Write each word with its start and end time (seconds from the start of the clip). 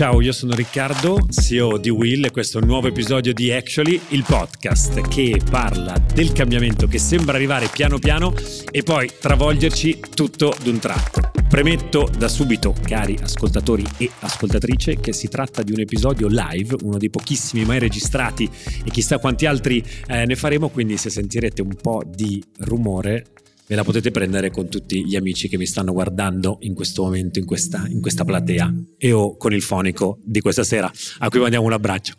Ciao, 0.00 0.22
io 0.22 0.32
sono 0.32 0.54
Riccardo, 0.54 1.26
CEO 1.28 1.76
di 1.76 1.90
Will 1.90 2.24
e 2.24 2.30
questo 2.30 2.56
è 2.56 2.62
un 2.62 2.68
nuovo 2.68 2.86
episodio 2.86 3.34
di 3.34 3.52
Actually, 3.52 4.00
il 4.08 4.24
podcast 4.26 5.06
che 5.08 5.38
parla 5.50 6.02
del 6.14 6.32
cambiamento 6.32 6.86
che 6.86 6.96
sembra 6.96 7.36
arrivare 7.36 7.68
piano 7.70 7.98
piano 7.98 8.32
e 8.70 8.82
poi 8.82 9.10
travolgerci 9.20 10.00
tutto 10.14 10.56
d'un 10.62 10.78
tratto. 10.78 11.32
Premetto 11.46 12.08
da 12.16 12.28
subito, 12.28 12.74
cari 12.82 13.18
ascoltatori 13.20 13.84
e 13.98 14.10
ascoltatrici, 14.20 15.00
che 15.00 15.12
si 15.12 15.28
tratta 15.28 15.62
di 15.62 15.72
un 15.72 15.80
episodio 15.80 16.28
live, 16.30 16.76
uno 16.80 16.96
dei 16.96 17.10
pochissimi 17.10 17.66
mai 17.66 17.78
registrati 17.78 18.48
e 18.82 18.90
chissà 18.90 19.18
quanti 19.18 19.44
altri 19.44 19.84
eh, 20.06 20.24
ne 20.24 20.34
faremo, 20.34 20.70
quindi 20.70 20.96
se 20.96 21.10
sentirete 21.10 21.60
un 21.60 21.74
po' 21.74 22.02
di 22.06 22.42
rumore 22.60 23.26
ve 23.70 23.76
la 23.76 23.84
potete 23.84 24.10
prendere 24.10 24.50
con 24.50 24.68
tutti 24.68 25.06
gli 25.06 25.14
amici 25.14 25.48
che 25.48 25.56
mi 25.56 25.64
stanno 25.64 25.92
guardando 25.92 26.58
in 26.62 26.74
questo 26.74 27.04
momento, 27.04 27.38
in 27.38 27.44
questa, 27.44 27.86
in 27.88 28.00
questa 28.00 28.24
platea 28.24 28.74
e 28.98 29.12
o 29.12 29.36
con 29.36 29.52
il 29.52 29.62
fonico 29.62 30.18
di 30.24 30.40
questa 30.40 30.64
sera, 30.64 30.90
a 31.18 31.28
cui 31.28 31.38
mandiamo 31.38 31.66
un 31.66 31.72
abbraccio. 31.72 32.14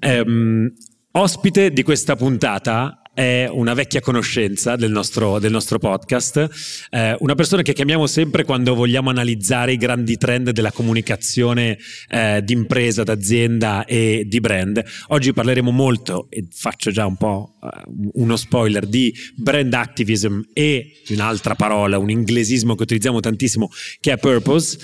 Um, 0.00 0.72
ospite 1.10 1.72
di 1.72 1.82
questa 1.82 2.14
puntata 2.14 3.01
è 3.14 3.46
una 3.50 3.74
vecchia 3.74 4.00
conoscenza 4.00 4.76
del 4.76 4.90
nostro, 4.90 5.38
del 5.38 5.50
nostro 5.50 5.78
podcast, 5.78 6.48
eh, 6.90 7.16
una 7.20 7.34
persona 7.34 7.62
che 7.62 7.72
chiamiamo 7.74 8.06
sempre 8.06 8.44
quando 8.44 8.74
vogliamo 8.74 9.10
analizzare 9.10 9.72
i 9.72 9.76
grandi 9.76 10.16
trend 10.16 10.50
della 10.50 10.72
comunicazione 10.72 11.78
eh, 12.08 12.40
di 12.42 12.52
impresa, 12.54 13.02
d'azienda 13.02 13.84
e 13.84 14.24
di 14.26 14.40
brand. 14.40 14.82
Oggi 15.08 15.32
parleremo 15.32 15.70
molto, 15.70 16.26
e 16.30 16.46
faccio 16.50 16.90
già 16.90 17.04
un 17.06 17.16
po' 17.16 17.56
uh, 17.60 18.10
uno 18.14 18.36
spoiler, 18.36 18.86
di 18.86 19.14
brand 19.34 19.74
activism 19.74 20.40
e 20.52 21.02
un'altra 21.10 21.54
parola, 21.54 21.98
un 21.98 22.10
inglesismo 22.10 22.74
che 22.74 22.82
utilizziamo 22.84 23.20
tantissimo, 23.20 23.68
che 24.00 24.12
è 24.12 24.16
purpose. 24.18 24.78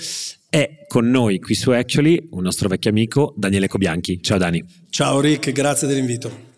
È 0.49 0.85
con 0.87 1.07
noi 1.07 1.39
qui 1.39 1.53
su 1.53 1.69
Actually 1.69 2.27
un 2.31 2.41
nostro 2.41 2.67
vecchio 2.67 2.89
amico 2.89 3.35
Daniele 3.37 3.67
Cobianchi. 3.67 4.19
Ciao 4.21 4.39
Dani. 4.39 4.63
Ciao 4.89 5.19
Rick, 5.19 5.51
grazie 5.51 5.87
dell'invito. 5.87 6.48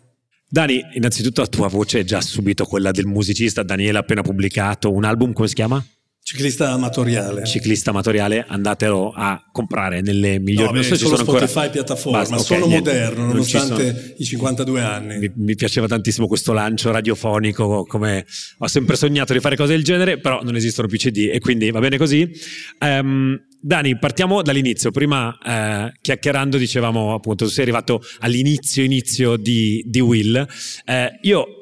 Dani, 0.53 0.85
innanzitutto 0.95 1.39
la 1.39 1.47
tua 1.47 1.69
voce 1.69 2.01
è 2.01 2.03
già 2.03 2.19
subito 2.19 2.65
quella 2.65 2.91
del 2.91 3.05
musicista. 3.05 3.63
Daniele 3.63 3.99
ha 3.99 4.01
appena 4.01 4.21
pubblicato 4.21 4.91
un 4.91 5.05
album, 5.05 5.31
come 5.31 5.47
si 5.47 5.53
chiama? 5.53 5.81
Ciclista 6.31 6.71
amatoriale. 6.71 7.45
Ciclista 7.45 7.89
amatoriale, 7.89 8.45
andatelo 8.47 9.11
a 9.13 9.43
comprare 9.51 9.99
nelle 9.99 10.39
migliori... 10.39 10.67
No, 10.67 10.75
non 10.75 10.83
so 10.83 10.95
se 10.95 11.05
sono 11.05 11.17
Spotify 11.17 11.43
ancora... 11.43 11.69
piattaforma, 11.69 12.17
Basta, 12.19 12.35
okay, 12.35 12.45
sono 12.45 12.67
niente, 12.67 12.89
moderno 12.89 13.25
nonostante 13.25 13.85
sono... 13.87 14.13
i 14.17 14.23
52 14.23 14.81
anni. 14.81 15.17
Mi, 15.17 15.31
mi, 15.35 15.55
piaceva 15.55 15.87
tantissimo 15.87 16.27
questo 16.27 16.53
lancio 16.53 16.89
radiofonico, 16.89 17.83
come 17.83 18.25
ho 18.59 18.67
sempre 18.67 18.95
sognato 18.95 19.33
di 19.33 19.41
fare 19.41 19.57
cose 19.57 19.73
del 19.73 19.83
genere, 19.83 20.19
però 20.19 20.41
non 20.41 20.55
esistono 20.55 20.87
più 20.87 20.97
CD 20.97 21.29
e 21.33 21.39
quindi 21.39 21.69
va 21.69 21.79
bene 21.79 21.97
così. 21.97 22.31
Um, 22.79 23.37
Dani, 23.59 23.99
partiamo 23.99 24.41
dall'inizio. 24.41 24.89
Prima 24.91 25.37
eh, 25.37 25.91
chiacchierando 25.99 26.57
dicevamo 26.57 27.13
appunto, 27.13 27.43
tu 27.43 27.51
sei 27.51 27.63
arrivato 27.63 28.01
all'inizio 28.19 28.83
inizio 28.83 29.35
di, 29.35 29.83
di 29.85 29.99
Will. 29.99 30.47
Eh, 30.85 31.19
io 31.23 31.60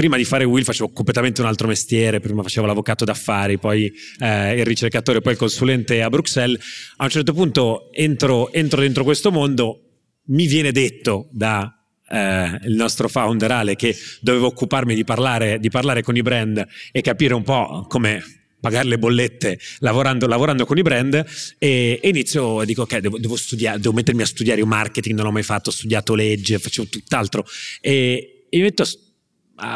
prima 0.00 0.16
di 0.16 0.24
fare 0.24 0.44
Will 0.44 0.64
facevo 0.64 0.92
completamente 0.92 1.42
un 1.42 1.46
altro 1.46 1.68
mestiere, 1.68 2.20
prima 2.20 2.42
facevo 2.42 2.66
l'avvocato 2.66 3.04
d'affari, 3.04 3.58
poi 3.58 3.92
eh, 4.20 4.58
il 4.58 4.64
ricercatore, 4.64 5.20
poi 5.20 5.32
il 5.32 5.38
consulente 5.38 6.00
a 6.00 6.08
Bruxelles. 6.08 6.58
A 6.96 7.04
un 7.04 7.10
certo 7.10 7.34
punto 7.34 7.92
entro, 7.92 8.50
entro 8.50 8.80
dentro 8.80 9.04
questo 9.04 9.30
mondo, 9.30 9.82
mi 10.28 10.46
viene 10.46 10.72
detto 10.72 11.28
da 11.32 11.70
eh, 12.08 12.60
il 12.64 12.76
nostro 12.76 13.08
founder 13.08 13.50
Ale 13.50 13.76
che 13.76 13.94
dovevo 14.22 14.46
occuparmi 14.46 14.94
di 14.94 15.04
parlare, 15.04 15.60
di 15.60 15.68
parlare 15.68 16.02
con 16.02 16.16
i 16.16 16.22
brand 16.22 16.66
e 16.92 17.00
capire 17.02 17.34
un 17.34 17.42
po' 17.42 17.84
come 17.86 18.22
pagare 18.58 18.88
le 18.88 18.98
bollette 18.98 19.58
lavorando, 19.80 20.26
lavorando 20.26 20.64
con 20.64 20.78
i 20.78 20.82
brand 20.82 21.26
e, 21.58 22.00
e 22.02 22.08
inizio 22.08 22.64
dico 22.64 22.82
ok 22.82 22.98
devo, 22.98 23.18
devo, 23.18 23.36
studiare 23.36 23.78
devo 23.78 23.94
mettermi 23.94 24.22
a 24.22 24.26
studiare 24.26 24.64
marketing 24.64 25.16
non 25.16 25.24
l'ho 25.26 25.32
mai 25.32 25.42
fatto 25.42 25.70
ho 25.70 25.72
studiato 25.72 26.14
legge 26.14 26.58
facevo 26.58 26.86
tutt'altro 26.88 27.46
e, 27.80 28.46
e 28.50 28.56
mi 28.58 28.64
metto 28.64 28.82
a, 28.82 28.86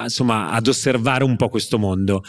insomma 0.02 0.50
ad 0.50 0.66
osservare 0.66 1.24
un 1.24 1.36
po' 1.36 1.48
questo 1.48 1.78
mondo 1.78 2.22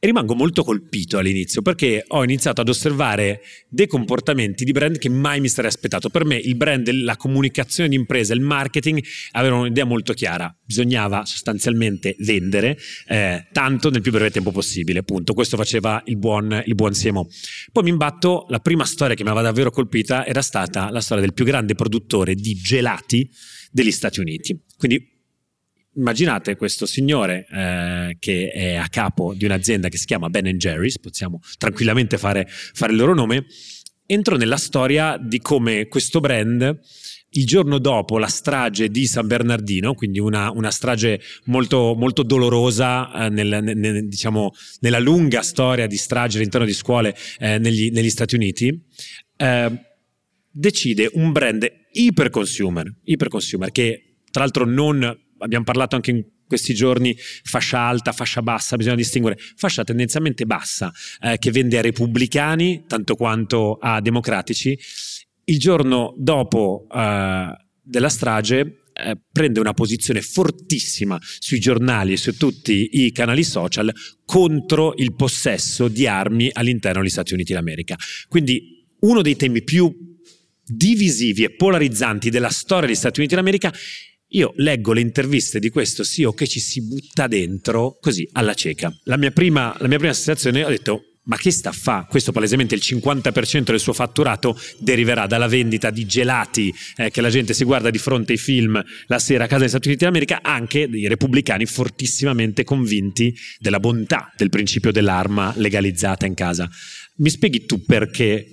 e 0.00 0.06
rimango 0.06 0.34
molto 0.36 0.62
colpito 0.62 1.18
all'inizio 1.18 1.60
perché 1.60 2.04
ho 2.06 2.22
iniziato 2.22 2.60
ad 2.60 2.68
osservare 2.68 3.40
dei 3.68 3.88
comportamenti 3.88 4.64
di 4.64 4.70
brand 4.70 4.96
che 4.96 5.08
mai 5.08 5.40
mi 5.40 5.48
sarei 5.48 5.70
aspettato. 5.70 6.08
Per 6.08 6.24
me 6.24 6.36
il 6.36 6.54
brand, 6.54 6.88
la 6.90 7.16
comunicazione 7.16 7.88
d'impresa, 7.88 8.32
il 8.32 8.40
marketing 8.40 9.02
avevano 9.32 9.62
un'idea 9.62 9.84
molto 9.84 10.12
chiara. 10.12 10.54
Bisognava 10.64 11.24
sostanzialmente 11.24 12.14
vendere 12.20 12.78
eh, 13.08 13.48
tanto 13.52 13.90
nel 13.90 14.00
più 14.00 14.12
breve 14.12 14.30
tempo 14.30 14.52
possibile. 14.52 15.00
Appunto, 15.00 15.34
questo 15.34 15.56
faceva 15.56 16.00
il 16.06 16.16
buon, 16.16 16.62
il 16.64 16.74
buon 16.76 16.94
Siemo. 16.94 17.28
Poi 17.72 17.82
mi 17.82 17.90
imbatto, 17.90 18.46
la 18.50 18.60
prima 18.60 18.84
storia 18.84 19.16
che 19.16 19.24
mi 19.24 19.30
aveva 19.30 19.48
davvero 19.48 19.72
colpita 19.72 20.24
era 20.24 20.42
stata 20.42 20.90
la 20.90 21.00
storia 21.00 21.24
del 21.24 21.34
più 21.34 21.44
grande 21.44 21.74
produttore 21.74 22.36
di 22.36 22.54
gelati 22.54 23.28
degli 23.72 23.90
Stati 23.90 24.20
Uniti. 24.20 24.62
Quindi 24.76 25.17
immaginate 25.98 26.56
questo 26.56 26.86
signore 26.86 27.46
eh, 27.50 28.16
che 28.18 28.50
è 28.50 28.74
a 28.76 28.88
capo 28.88 29.34
di 29.34 29.44
un'azienda 29.44 29.88
che 29.88 29.98
si 29.98 30.06
chiama 30.06 30.30
Ben 30.30 30.46
Jerry's, 30.56 30.98
possiamo 30.98 31.40
tranquillamente 31.58 32.16
fare, 32.16 32.46
fare 32.48 32.92
il 32.92 32.98
loro 32.98 33.14
nome, 33.14 33.46
entro 34.06 34.36
nella 34.36 34.56
storia 34.56 35.18
di 35.20 35.40
come 35.40 35.88
questo 35.88 36.20
brand 36.20 36.80
il 37.32 37.44
giorno 37.44 37.78
dopo 37.78 38.16
la 38.18 38.26
strage 38.26 38.88
di 38.88 39.06
San 39.06 39.26
Bernardino, 39.26 39.92
quindi 39.92 40.18
una, 40.18 40.50
una 40.50 40.70
strage 40.70 41.20
molto, 41.44 41.94
molto 41.94 42.22
dolorosa 42.22 43.26
eh, 43.26 43.28
nel, 43.28 43.60
nel, 43.62 44.08
diciamo, 44.08 44.52
nella 44.80 44.98
lunga 44.98 45.42
storia 45.42 45.86
di 45.86 45.96
strage 45.98 46.38
all'interno 46.38 46.66
di 46.66 46.72
scuole 46.72 47.14
eh, 47.38 47.58
negli, 47.58 47.90
negli, 47.90 48.08
Stati 48.08 48.34
Uniti, 48.34 48.82
eh, 49.36 49.84
decide 50.50 51.10
un 51.14 51.32
brand 51.32 51.70
iper 51.92 52.30
consumer, 52.30 52.90
iper 53.04 53.28
consumer 53.28 53.70
che 53.70 54.20
tra 54.30 54.42
l'altro 54.42 54.64
non 54.64 55.27
abbiamo 55.38 55.64
parlato 55.64 55.96
anche 55.96 56.10
in 56.10 56.24
questi 56.46 56.74
giorni 56.74 57.14
fascia 57.42 57.78
alta, 57.80 58.12
fascia 58.12 58.42
bassa, 58.42 58.76
bisogna 58.76 58.96
distinguere 58.96 59.38
fascia 59.56 59.84
tendenzialmente 59.84 60.46
bassa 60.46 60.92
eh, 61.20 61.38
che 61.38 61.50
vende 61.50 61.78
a 61.78 61.82
repubblicani 61.82 62.84
tanto 62.86 63.14
quanto 63.14 63.76
a 63.80 64.00
democratici. 64.00 64.78
Il 65.44 65.58
giorno 65.58 66.14
dopo 66.16 66.86
eh, 66.92 67.56
della 67.82 68.08
strage 68.08 68.82
eh, 68.92 69.16
prende 69.30 69.60
una 69.60 69.74
posizione 69.74 70.20
fortissima 70.20 71.18
sui 71.20 71.60
giornali 71.60 72.14
e 72.14 72.16
su 72.16 72.36
tutti 72.36 73.04
i 73.04 73.12
canali 73.12 73.44
social 73.44 73.92
contro 74.24 74.94
il 74.96 75.14
possesso 75.14 75.88
di 75.88 76.06
armi 76.06 76.50
all'interno 76.52 77.00
degli 77.00 77.10
Stati 77.10 77.34
Uniti 77.34 77.52
d'America. 77.52 77.96
Quindi 78.28 78.86
uno 79.00 79.22
dei 79.22 79.36
temi 79.36 79.62
più 79.62 79.94
divisivi 80.64 81.44
e 81.44 81.54
polarizzanti 81.54 82.28
della 82.28 82.50
storia 82.50 82.86
degli 82.86 82.96
Stati 82.96 83.20
Uniti 83.20 83.34
d'America 83.34 83.72
io 84.30 84.52
leggo 84.56 84.92
le 84.92 85.00
interviste 85.00 85.58
di 85.58 85.70
questo 85.70 86.04
CEO 86.04 86.32
che 86.32 86.46
ci 86.46 86.60
si 86.60 86.82
butta 86.82 87.26
dentro 87.26 87.96
così 88.00 88.28
alla 88.32 88.54
cieca. 88.54 88.94
La 89.04 89.16
mia 89.16 89.30
prima, 89.30 89.74
la 89.78 89.88
mia 89.88 89.98
prima 89.98 90.12
sensazione 90.12 90.64
ho 90.64 90.68
detto 90.68 91.02
ma 91.28 91.36
che 91.36 91.50
sta 91.50 91.68
a 91.68 91.72
fa? 91.72 92.06
Questo 92.08 92.32
palesemente 92.32 92.74
il 92.74 92.80
50% 92.82 93.64
del 93.64 93.80
suo 93.80 93.92
fatturato 93.92 94.58
deriverà 94.78 95.26
dalla 95.26 95.46
vendita 95.46 95.90
di 95.90 96.06
gelati 96.06 96.74
eh, 96.96 97.10
che 97.10 97.20
la 97.20 97.28
gente 97.28 97.52
si 97.52 97.64
guarda 97.64 97.90
di 97.90 97.98
fronte 97.98 98.32
ai 98.32 98.38
film 98.38 98.82
la 99.06 99.18
sera 99.18 99.44
a 99.44 99.46
casa 99.46 99.60
degli 99.60 99.68
Stati 99.68 99.88
Uniti 99.88 100.04
d'America, 100.04 100.40
anche 100.40 100.88
dei 100.88 101.06
repubblicani 101.06 101.66
fortissimamente 101.66 102.64
convinti 102.64 103.34
della 103.58 103.78
bontà 103.78 104.32
del 104.38 104.48
principio 104.48 104.90
dell'arma 104.90 105.52
legalizzata 105.56 106.24
in 106.24 106.32
casa. 106.32 106.66
Mi 107.16 107.28
spieghi 107.28 107.66
tu 107.66 107.84
perché 107.84 108.46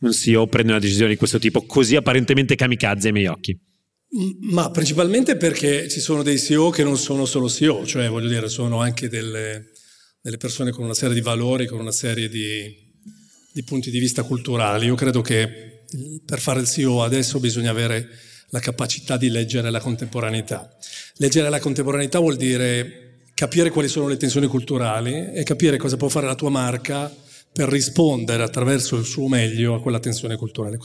un 0.00 0.12
CEO 0.12 0.46
prende 0.46 0.72
una 0.72 0.80
decisione 0.80 1.10
di 1.10 1.16
questo 1.16 1.38
tipo 1.38 1.66
così 1.66 1.96
apparentemente 1.96 2.54
kamikaze 2.54 3.08
ai 3.08 3.12
miei 3.12 3.26
occhi? 3.26 3.58
Ma 4.40 4.70
principalmente 4.70 5.36
perché 5.36 5.88
ci 5.88 6.00
sono 6.00 6.22
dei 6.22 6.38
CEO 6.38 6.68
che 6.68 6.84
non 6.84 6.98
sono 6.98 7.24
solo 7.24 7.48
CEO, 7.48 7.86
cioè 7.86 8.08
voglio 8.10 8.28
dire, 8.28 8.48
sono 8.50 8.80
anche 8.80 9.08
delle, 9.08 9.70
delle 10.20 10.36
persone 10.36 10.70
con 10.70 10.84
una 10.84 10.92
serie 10.92 11.14
di 11.14 11.22
valori, 11.22 11.66
con 11.66 11.80
una 11.80 11.92
serie 11.92 12.28
di, 12.28 12.74
di, 13.52 13.62
punti 13.62 13.90
di 13.90 13.98
vista 13.98 14.22
culturali. 14.22 14.86
Io 14.86 14.96
credo 14.96 15.22
che 15.22 15.84
per 16.26 16.40
fare 16.40 16.60
il 16.60 16.66
CEO 16.66 17.02
adesso 17.02 17.40
bisogna 17.40 17.70
avere 17.70 18.06
la 18.50 18.60
capacità 18.60 19.16
di 19.16 19.30
leggere 19.30 19.70
la 19.70 19.80
contemporaneità. 19.80 20.76
Leggere 21.16 21.48
la 21.48 21.58
contemporaneità 21.58 22.18
vuol 22.18 22.36
dire 22.36 23.20
capire 23.34 23.70
quali 23.70 23.88
sono 23.88 24.08
le 24.08 24.18
tensioni 24.18 24.46
culturali 24.46 25.32
e 25.32 25.42
capire 25.42 25.78
cosa 25.78 25.96
può 25.96 26.08
fare 26.08 26.26
la 26.26 26.34
tua 26.34 26.50
marca 26.50 27.10
per 27.50 27.68
rispondere 27.70 28.42
attraverso 28.42 28.96
il 28.96 29.06
suo 29.06 29.26
meglio 29.26 29.74
a 29.74 29.80
quella 29.80 30.00
tensione 30.00 30.36
culturale. 30.36 30.78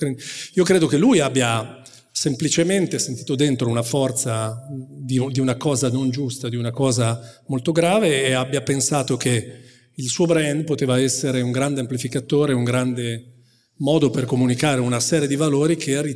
Io 0.54 0.64
credo 0.64 0.88
che 0.88 0.98
lui 0.98 1.20
abbia 1.20 1.82
semplicemente 2.20 2.98
sentito 2.98 3.36
dentro 3.36 3.70
una 3.70 3.84
forza 3.84 4.66
di, 4.72 5.24
di, 5.30 5.40
una 5.40 5.56
cosa 5.56 5.88
non 5.92 6.10
giusta, 6.10 6.50
di 6.50 6.56
una 6.56 6.72
cosa 6.72 7.44
molto 7.46 7.72
grave 7.72 8.26
e 8.26 8.34
abbia 8.34 8.64
pensato 8.64 9.18
che 9.18 9.60
il 9.94 10.08
suo 10.08 10.26
brand 10.26 10.64
poteva 10.64 11.00
essere 11.00 11.42
un 11.42 11.52
grande 11.52 11.80
amplificatore, 11.80 12.54
un 12.54 12.64
grande 12.64 13.34
modo 13.78 14.10
per 14.10 14.26
comunicare 14.26 14.82
una 14.82 15.00
serie 15.00 15.28
di 15.28 15.36
valori 15.36 15.76
che, 15.76 16.16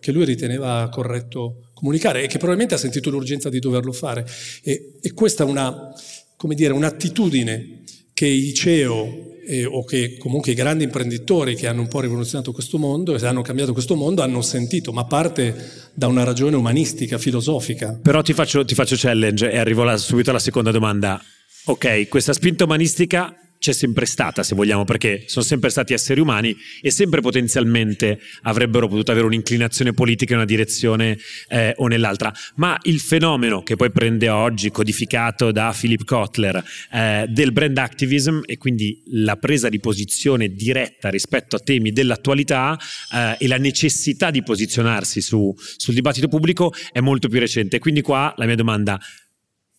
che 0.00 0.10
lui 0.10 0.24
riteneva 0.24 0.88
corretto 0.90 1.68
comunicare 1.74 2.24
e 2.24 2.26
che 2.26 2.38
probabilmente 2.38 2.74
ha 2.74 2.78
sentito 2.78 3.08
l'urgenza 3.08 3.48
di 3.48 3.60
doverlo 3.60 3.92
fare. 3.92 4.26
E, 4.64 4.98
e 5.00 5.12
questa 5.12 5.44
è 5.44 5.46
una, 5.46 5.92
come 6.36 6.56
dire, 6.56 6.72
un'attitudine 6.72 7.84
che 8.14 8.26
i 8.26 8.54
CEO 8.54 9.32
eh, 9.46 9.64
o 9.66 9.84
che 9.84 10.16
comunque 10.18 10.52
i 10.52 10.54
grandi 10.54 10.84
imprenditori 10.84 11.54
che 11.54 11.66
hanno 11.66 11.82
un 11.82 11.88
po' 11.88 12.00
rivoluzionato 12.00 12.52
questo 12.52 12.78
mondo 12.78 13.14
e 13.14 13.26
hanno 13.26 13.42
cambiato 13.42 13.72
questo 13.72 13.94
mondo 13.96 14.22
hanno 14.22 14.40
sentito, 14.40 14.92
ma 14.92 15.04
parte 15.04 15.90
da 15.92 16.06
una 16.06 16.24
ragione 16.24 16.56
umanistica, 16.56 17.18
filosofica. 17.18 17.98
Però 18.00 18.22
ti 18.22 18.32
faccio, 18.32 18.64
ti 18.64 18.74
faccio 18.74 18.94
challenge 18.96 19.50
e 19.50 19.58
arrivo 19.58 19.82
la, 19.82 19.96
subito 19.96 20.30
alla 20.30 20.38
seconda 20.38 20.70
domanda. 20.70 21.22
Ok, 21.66 22.08
questa 22.08 22.32
spinta 22.32 22.64
umanistica 22.64 23.34
c'è 23.64 23.72
sempre 23.72 24.04
stata, 24.04 24.42
se 24.42 24.54
vogliamo, 24.54 24.84
perché 24.84 25.24
sono 25.24 25.42
sempre 25.42 25.70
stati 25.70 25.94
esseri 25.94 26.20
umani 26.20 26.54
e 26.82 26.90
sempre 26.90 27.22
potenzialmente 27.22 28.20
avrebbero 28.42 28.88
potuto 28.88 29.10
avere 29.10 29.24
un'inclinazione 29.24 29.94
politica 29.94 30.34
in 30.34 30.40
una 30.40 30.46
direzione 30.46 31.16
eh, 31.48 31.72
o 31.78 31.86
nell'altra. 31.86 32.30
Ma 32.56 32.78
il 32.82 33.00
fenomeno 33.00 33.62
che 33.62 33.76
poi 33.76 33.90
prende 33.90 34.28
oggi, 34.28 34.70
codificato 34.70 35.50
da 35.50 35.74
Philip 35.74 36.04
Kotler, 36.04 36.62
eh, 36.92 37.24
del 37.26 37.52
brand 37.52 37.78
activism 37.78 38.40
e 38.44 38.58
quindi 38.58 39.02
la 39.12 39.36
presa 39.36 39.70
di 39.70 39.80
posizione 39.80 40.48
diretta 40.48 41.08
rispetto 41.08 41.56
a 41.56 41.58
temi 41.58 41.90
dell'attualità 41.90 42.78
eh, 43.14 43.36
e 43.38 43.48
la 43.48 43.56
necessità 43.56 44.30
di 44.30 44.42
posizionarsi 44.42 45.22
su, 45.22 45.54
sul 45.56 45.94
dibattito 45.94 46.28
pubblico 46.28 46.70
è 46.92 47.00
molto 47.00 47.28
più 47.28 47.38
recente. 47.38 47.78
Quindi 47.78 48.02
qua 48.02 48.34
la 48.36 48.44
mia 48.44 48.56
domanda 48.56 49.00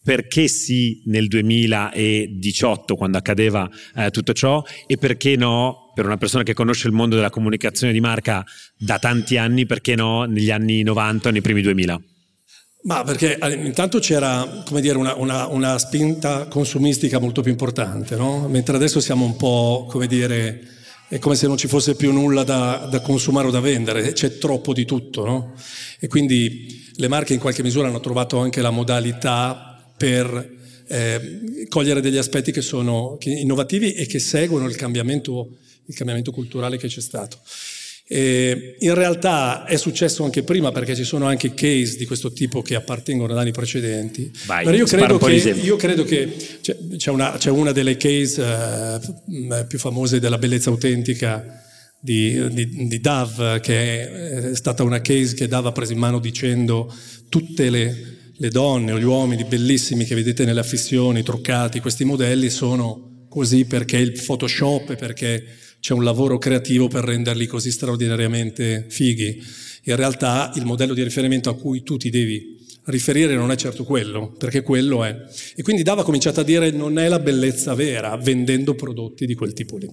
perché 0.06 0.48
sì 0.48 1.02
nel 1.06 1.28
2018 1.28 2.96
quando 2.96 3.18
accadeva 3.18 3.68
eh, 3.96 4.12
tutto 4.12 4.34
ciò 4.34 4.64
e 4.86 4.98
perché 4.98 5.36
no 5.36 5.92
per 5.96 6.06
una 6.06 6.18
persona 6.18 6.44
che 6.44 6.54
conosce 6.54 6.88
il 6.88 6.94
mondo 6.94 7.16
della 7.16 7.32
comunicazione 7.32 7.92
di 7.92 8.00
marca 8.00 8.46
da 8.78 9.00
tanti 9.00 9.38
anni, 9.38 9.66
perché 9.66 9.96
no 9.96 10.26
negli 10.26 10.52
anni 10.52 10.84
90 10.84 11.30
o 11.30 11.32
nei 11.32 11.42
primi 11.42 11.64
2000? 11.64 12.02
Ma 12.84 13.04
perché 13.04 13.36
eh, 13.36 13.54
intanto 13.54 13.98
c'era 13.98 14.64
dire, 14.74 14.98
una, 14.98 15.16
una, 15.16 15.48
una, 15.48 15.80
spinta 15.80 16.46
consumistica 16.46 17.18
molto 17.18 17.42
più 17.42 17.50
importante, 17.50 18.16
no? 18.16 18.48
mentre 18.48 18.76
adesso 18.76 19.00
siamo 19.00 19.26
un 19.26 19.36
po' 19.38 19.88
come 19.90 20.06
dire, 20.06 20.62
è 21.08 21.18
come 21.18 21.36
se 21.36 21.48
non 21.48 21.58
ci 21.58 21.68
fosse 21.68 21.96
più 21.96 22.12
nulla 22.12 22.44
da, 22.44 22.88
da 22.92 23.00
consumare 23.00 23.48
o 23.48 23.52
da 23.52 23.60
vendere, 23.60 24.12
c'è 24.12 24.38
troppo 24.38 24.72
di 24.72 24.86
tutto. 24.86 25.26
No? 25.26 25.54
E 26.00 26.08
quindi 26.08 26.92
le 26.98 27.08
marche 27.08 27.34
in 27.34 27.40
qualche 27.40 27.64
misura 27.64 27.88
hanno 27.88 28.02
trovato 28.02 28.38
anche 28.38 28.62
la 28.62 28.70
modalità 28.70 29.75
per 29.98 30.54
eh, 30.88 31.66
cogliere 31.70 32.02
degli 32.02 32.18
aspetti 32.18 32.52
che 32.52 32.62
sono 32.62 33.18
innovativi 33.22 33.94
e 33.94 34.06
che 34.06 34.20
seguono 34.20 34.68
il 34.68 34.76
cambiamento, 34.76 35.58
il 35.86 35.96
cambiamento 35.96 36.32
culturale 36.32 36.78
che 36.78 36.88
c'è 36.88 37.02
stato. 37.02 37.40
E 38.08 38.76
in 38.80 38.94
realtà 38.94 39.66
è 39.66 39.78
successo 39.78 40.24
anche 40.24 40.44
prima 40.44 40.72
perché 40.72 40.96
ci 40.96 41.04
sono 41.04 41.26
anche 41.26 41.56
case 41.56 41.98
di 41.98 42.06
questo 42.06 42.32
tipo 42.32 42.62
che 42.62 42.76
appartengono 42.76 43.34
ad 43.34 43.40
anni 43.40 43.52
precedenti. 43.52 44.32
Vai, 44.46 44.64
Però 44.64 44.78
io 44.78 44.86
credo, 44.86 45.18
che, 45.18 45.34
io 45.34 45.76
credo 45.76 46.04
che 46.04 46.36
c'è, 46.62 47.10
una, 47.10 47.36
c'è, 47.38 47.50
una, 47.50 47.72
delle 47.72 47.98
case 47.98 48.42
uh, 48.44 49.66
più 49.68 49.80
famose 49.80 50.20
della 50.20 50.38
bellezza 50.38 50.70
autentica 50.70 51.64
di, 52.00 52.48
di, 52.54 52.88
di 52.88 53.00
Dove, 53.00 53.60
che 53.62 54.52
è 54.52 54.56
stata 54.56 54.84
una 54.84 55.02
case 55.02 55.34
che 55.34 55.48
Dove 55.48 55.70
ha 55.70 55.72
preso 55.72 55.94
in 55.94 55.98
mano 55.98 56.20
dicendo 56.20 56.94
tutte 57.28 57.72
le 57.72 58.15
le 58.38 58.50
donne 58.50 58.92
o 58.92 59.00
gli 59.00 59.04
uomini 59.04 59.46
bellissimi 59.46 60.06
che 60.06 60.16
vedete 60.16 60.46
nelle 60.46 60.60
affissioni, 60.60 61.24
truccati, 61.24 61.80
questi 61.80 62.04
modelli 62.04 62.50
sono 62.50 63.28
così 63.30 63.66
perché 63.66 63.98
il 63.98 64.12
Photoshop, 64.12 64.96
perché 64.96 65.44
c'è 65.80 65.94
un 65.94 66.04
lavoro 66.04 66.38
creativo 66.38 66.88
per 66.88 67.04
renderli 67.04 67.46
così 67.48 67.72
straordinariamente 67.72 68.86
fighi. 68.90 69.42
In 69.84 69.96
realtà 69.96 70.52
il 70.56 70.66
modello 70.66 70.94
di 70.94 71.04
riferimento 71.04 71.50
a 71.50 71.56
cui 71.56 71.84
tu 71.84 71.98
ti 71.98 72.10
devi 72.10 72.58
riferire 72.86 73.36
non 73.36 73.52
è 73.52 73.56
certo 73.56 73.84
quello, 73.84 74.32
perché 74.32 74.62
quello 74.62 75.04
è. 75.04 75.16
E 75.56 75.64
quindi 75.64 75.84
Dava 75.84 76.02
ha 76.02 76.06
cominciato 76.06 76.40
a 76.40 76.44
dire 76.44 76.72
non 76.72 76.98
è 76.98 77.08
la 77.08 77.20
bellezza 77.20 77.74
vera 77.74 78.16
vendendo 78.18 78.74
prodotti 78.74 79.26
di 79.26 79.36
quel 79.36 79.54
tipo 79.54 79.78
lì. 79.78 79.90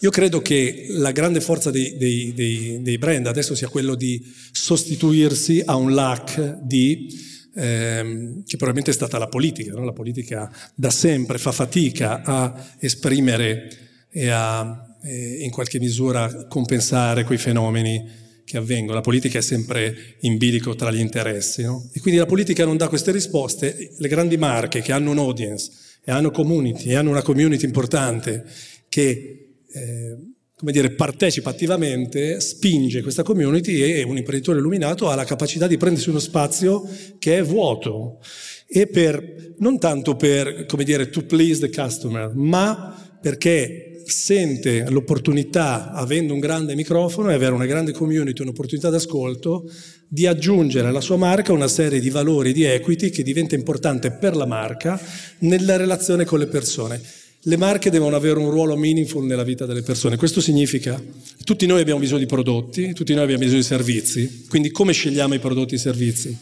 Io 0.00 0.10
credo 0.10 0.42
che 0.42 0.86
la 0.90 1.10
grande 1.10 1.40
forza 1.40 1.70
dei, 1.70 1.96
dei, 1.96 2.32
dei, 2.34 2.82
dei 2.82 2.98
brand 2.98 3.26
adesso 3.26 3.54
sia 3.54 3.68
quello 3.68 3.94
di 3.94 4.22
sostituirsi 4.52 5.62
a 5.64 5.74
un 5.76 5.94
lack 5.94 6.58
di 6.62 7.08
ehm, 7.56 8.44
che 8.44 8.56
probabilmente 8.56 8.90
è 8.90 8.94
stata 8.94 9.18
la 9.18 9.28
politica. 9.28 9.72
No? 9.72 9.84
La 9.84 9.92
politica 9.92 10.52
da 10.74 10.90
sempre 10.90 11.38
fa 11.38 11.52
fatica 11.52 12.22
a 12.22 12.74
esprimere 12.78 13.68
e 14.10 14.28
a 14.28 14.96
eh, 15.02 15.38
in 15.40 15.50
qualche 15.50 15.78
misura 15.78 16.46
compensare 16.46 17.24
quei 17.24 17.38
fenomeni 17.38 18.24
che 18.44 18.56
avvengono. 18.56 18.94
La 18.94 19.00
politica 19.00 19.38
è 19.38 19.42
sempre 19.42 20.16
in 20.20 20.36
bilico 20.36 20.74
tra 20.74 20.90
gli 20.90 21.00
interessi. 21.00 21.62
No? 21.62 21.88
E 21.92 22.00
quindi 22.00 22.20
la 22.20 22.26
politica 22.26 22.64
non 22.64 22.76
dà 22.76 22.88
queste 22.88 23.10
risposte. 23.10 23.94
Le 23.96 24.08
grandi 24.08 24.36
marche 24.36 24.82
che 24.82 24.92
hanno 24.92 25.10
un 25.10 25.18
audience 25.18 25.70
e 26.04 26.12
hanno 26.12 26.30
community, 26.30 26.90
e 26.90 26.94
hanno 26.94 27.10
una 27.10 27.22
community 27.22 27.64
importante 27.64 28.44
che 28.88 29.62
eh, 29.72 30.16
come 30.58 30.72
dire, 30.72 30.92
partecipa 30.92 31.50
attivamente, 31.50 32.40
spinge 32.40 33.02
questa 33.02 33.22
community 33.22 33.82
e 33.82 34.02
un 34.02 34.16
imprenditore 34.16 34.58
illuminato 34.58 35.10
ha 35.10 35.14
la 35.14 35.24
capacità 35.24 35.66
di 35.66 35.76
prendersi 35.76 36.08
uno 36.08 36.18
spazio 36.18 36.88
che 37.18 37.36
è 37.36 37.42
vuoto. 37.42 38.20
E 38.66 38.86
per, 38.86 39.54
non 39.58 39.78
tanto 39.78 40.16
per, 40.16 40.64
come 40.64 40.84
dire, 40.84 41.10
to 41.10 41.24
please 41.24 41.60
the 41.60 41.68
customer, 41.68 42.32
ma 42.34 43.18
perché 43.20 44.00
sente 44.06 44.88
l'opportunità, 44.88 45.92
avendo 45.92 46.32
un 46.32 46.40
grande 46.40 46.74
microfono 46.74 47.30
e 47.30 47.34
avere 47.34 47.52
una 47.52 47.66
grande 47.66 47.92
community, 47.92 48.40
un'opportunità 48.40 48.88
d'ascolto, 48.88 49.70
di 50.08 50.26
aggiungere 50.26 50.88
alla 50.88 51.02
sua 51.02 51.16
marca 51.16 51.52
una 51.52 51.68
serie 51.68 52.00
di 52.00 52.08
valori, 52.08 52.54
di 52.54 52.64
equity 52.64 53.10
che 53.10 53.22
diventa 53.22 53.54
importante 53.54 54.10
per 54.10 54.34
la 54.34 54.46
marca 54.46 54.98
nella 55.40 55.76
relazione 55.76 56.24
con 56.24 56.38
le 56.38 56.46
persone 56.46 57.02
le 57.46 57.56
marche 57.56 57.90
devono 57.90 58.16
avere 58.16 58.40
un 58.40 58.50
ruolo 58.50 58.76
meaningful 58.76 59.24
nella 59.24 59.44
vita 59.44 59.66
delle 59.66 59.82
persone. 59.82 60.16
Questo 60.16 60.40
significa 60.40 60.96
che 60.96 61.44
tutti 61.44 61.66
noi 61.66 61.80
abbiamo 61.80 62.00
bisogno 62.00 62.18
di 62.18 62.26
prodotti, 62.26 62.92
tutti 62.92 63.14
noi 63.14 63.22
abbiamo 63.22 63.42
bisogno 63.42 63.60
di 63.60 63.66
servizi, 63.66 64.44
quindi 64.48 64.72
come 64.72 64.92
scegliamo 64.92 65.34
i 65.34 65.38
prodotti 65.38 65.74
e 65.74 65.76
i 65.76 65.80
servizi? 65.80 66.36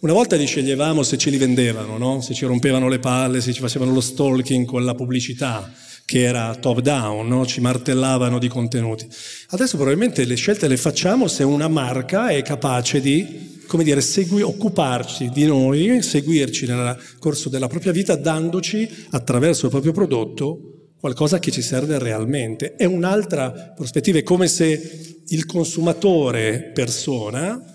Una 0.00 0.12
volta 0.12 0.36
li 0.36 0.44
sceglievamo 0.44 1.02
se 1.02 1.16
ce 1.16 1.30
li 1.30 1.38
vendevano, 1.38 1.96
no? 1.96 2.20
se 2.20 2.34
ci 2.34 2.44
rompevano 2.44 2.88
le 2.88 2.98
palle, 2.98 3.40
se 3.40 3.54
ci 3.54 3.60
facevano 3.60 3.92
lo 3.92 4.02
stalking 4.02 4.66
con 4.66 4.84
la 4.84 4.94
pubblicità, 4.94 5.72
che 6.04 6.20
era 6.20 6.54
top 6.56 6.80
down, 6.80 7.26
no? 7.26 7.46
ci 7.46 7.62
martellavano 7.62 8.38
di 8.38 8.48
contenuti. 8.48 9.08
Adesso 9.48 9.76
probabilmente 9.76 10.26
le 10.26 10.34
scelte 10.34 10.68
le 10.68 10.76
facciamo 10.76 11.26
se 11.26 11.42
una 11.42 11.68
marca 11.68 12.28
è 12.28 12.42
capace 12.42 13.00
di 13.00 13.53
come 13.66 13.84
dire, 13.84 14.00
segui, 14.00 14.42
occuparci 14.42 15.30
di 15.30 15.46
noi, 15.46 16.02
seguirci 16.02 16.66
nel 16.66 16.96
corso 17.18 17.48
della 17.48 17.68
propria 17.68 17.92
vita, 17.92 18.16
dandoci 18.16 18.88
attraverso 19.10 19.66
il 19.66 19.70
proprio 19.70 19.92
prodotto 19.92 20.74
qualcosa 20.98 21.38
che 21.38 21.50
ci 21.50 21.62
serve 21.62 21.98
realmente. 21.98 22.76
È 22.76 22.84
un'altra 22.84 23.72
prospettiva, 23.74 24.18
è 24.18 24.22
come 24.22 24.48
se 24.48 25.22
il 25.26 25.46
consumatore 25.46 26.70
persona 26.72 27.73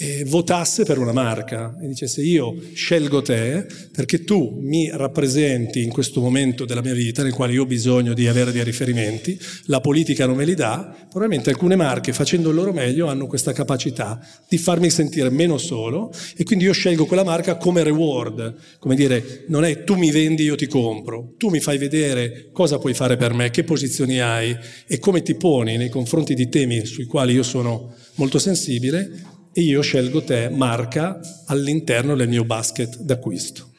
eh, 0.00 0.24
votasse 0.24 0.84
per 0.84 0.96
una 0.96 1.12
marca. 1.12 1.76
E 1.80 1.86
dicesse 1.86 2.22
io 2.22 2.56
scelgo 2.72 3.20
te 3.20 3.66
perché 3.92 4.24
tu 4.24 4.58
mi 4.58 4.88
rappresenti 4.90 5.82
in 5.82 5.90
questo 5.90 6.22
momento 6.22 6.64
della 6.64 6.80
mia 6.80 6.94
vita 6.94 7.22
nel 7.22 7.34
quale 7.34 7.52
io 7.52 7.62
ho 7.62 7.66
bisogno 7.66 8.14
di 8.14 8.26
avere 8.26 8.50
dei 8.50 8.64
riferimenti, 8.64 9.38
la 9.64 9.80
politica 9.80 10.24
non 10.24 10.36
me 10.36 10.46
li 10.46 10.54
dà, 10.54 10.96
probabilmente 11.10 11.50
alcune 11.50 11.76
marche 11.76 12.14
facendo 12.14 12.48
il 12.48 12.54
loro 12.54 12.72
meglio 12.72 13.08
hanno 13.08 13.26
questa 13.26 13.52
capacità 13.52 14.18
di 14.48 14.56
farmi 14.56 14.88
sentire 14.88 15.28
meno 15.28 15.58
solo 15.58 16.10
e 16.34 16.44
quindi 16.44 16.64
io 16.64 16.72
scelgo 16.72 17.04
quella 17.04 17.24
marca 17.24 17.56
come 17.56 17.82
reward, 17.82 18.54
come 18.78 18.94
dire 18.94 19.44
non 19.48 19.64
è 19.64 19.84
tu 19.84 19.96
mi 19.96 20.10
vendi 20.10 20.44
io 20.44 20.54
ti 20.54 20.66
compro, 20.66 21.34
tu 21.36 21.50
mi 21.50 21.60
fai 21.60 21.76
vedere 21.76 22.48
cosa 22.52 22.78
puoi 22.78 22.94
fare 22.94 23.18
per 23.18 23.34
me, 23.34 23.50
che 23.50 23.64
posizioni 23.64 24.18
hai 24.20 24.56
e 24.86 24.98
come 24.98 25.20
ti 25.20 25.34
poni 25.34 25.76
nei 25.76 25.90
confronti 25.90 26.34
di 26.34 26.48
temi 26.48 26.86
sui 26.86 27.04
quali 27.04 27.34
io 27.34 27.42
sono 27.42 27.94
molto 28.14 28.38
sensibile 28.38 29.29
e 29.52 29.60
io 29.62 29.80
scelgo 29.80 30.22
te 30.22 30.48
marca 30.48 31.20
all'interno 31.46 32.14
del 32.14 32.28
mio 32.28 32.44
basket 32.44 32.98
d'acquisto. 32.98 33.69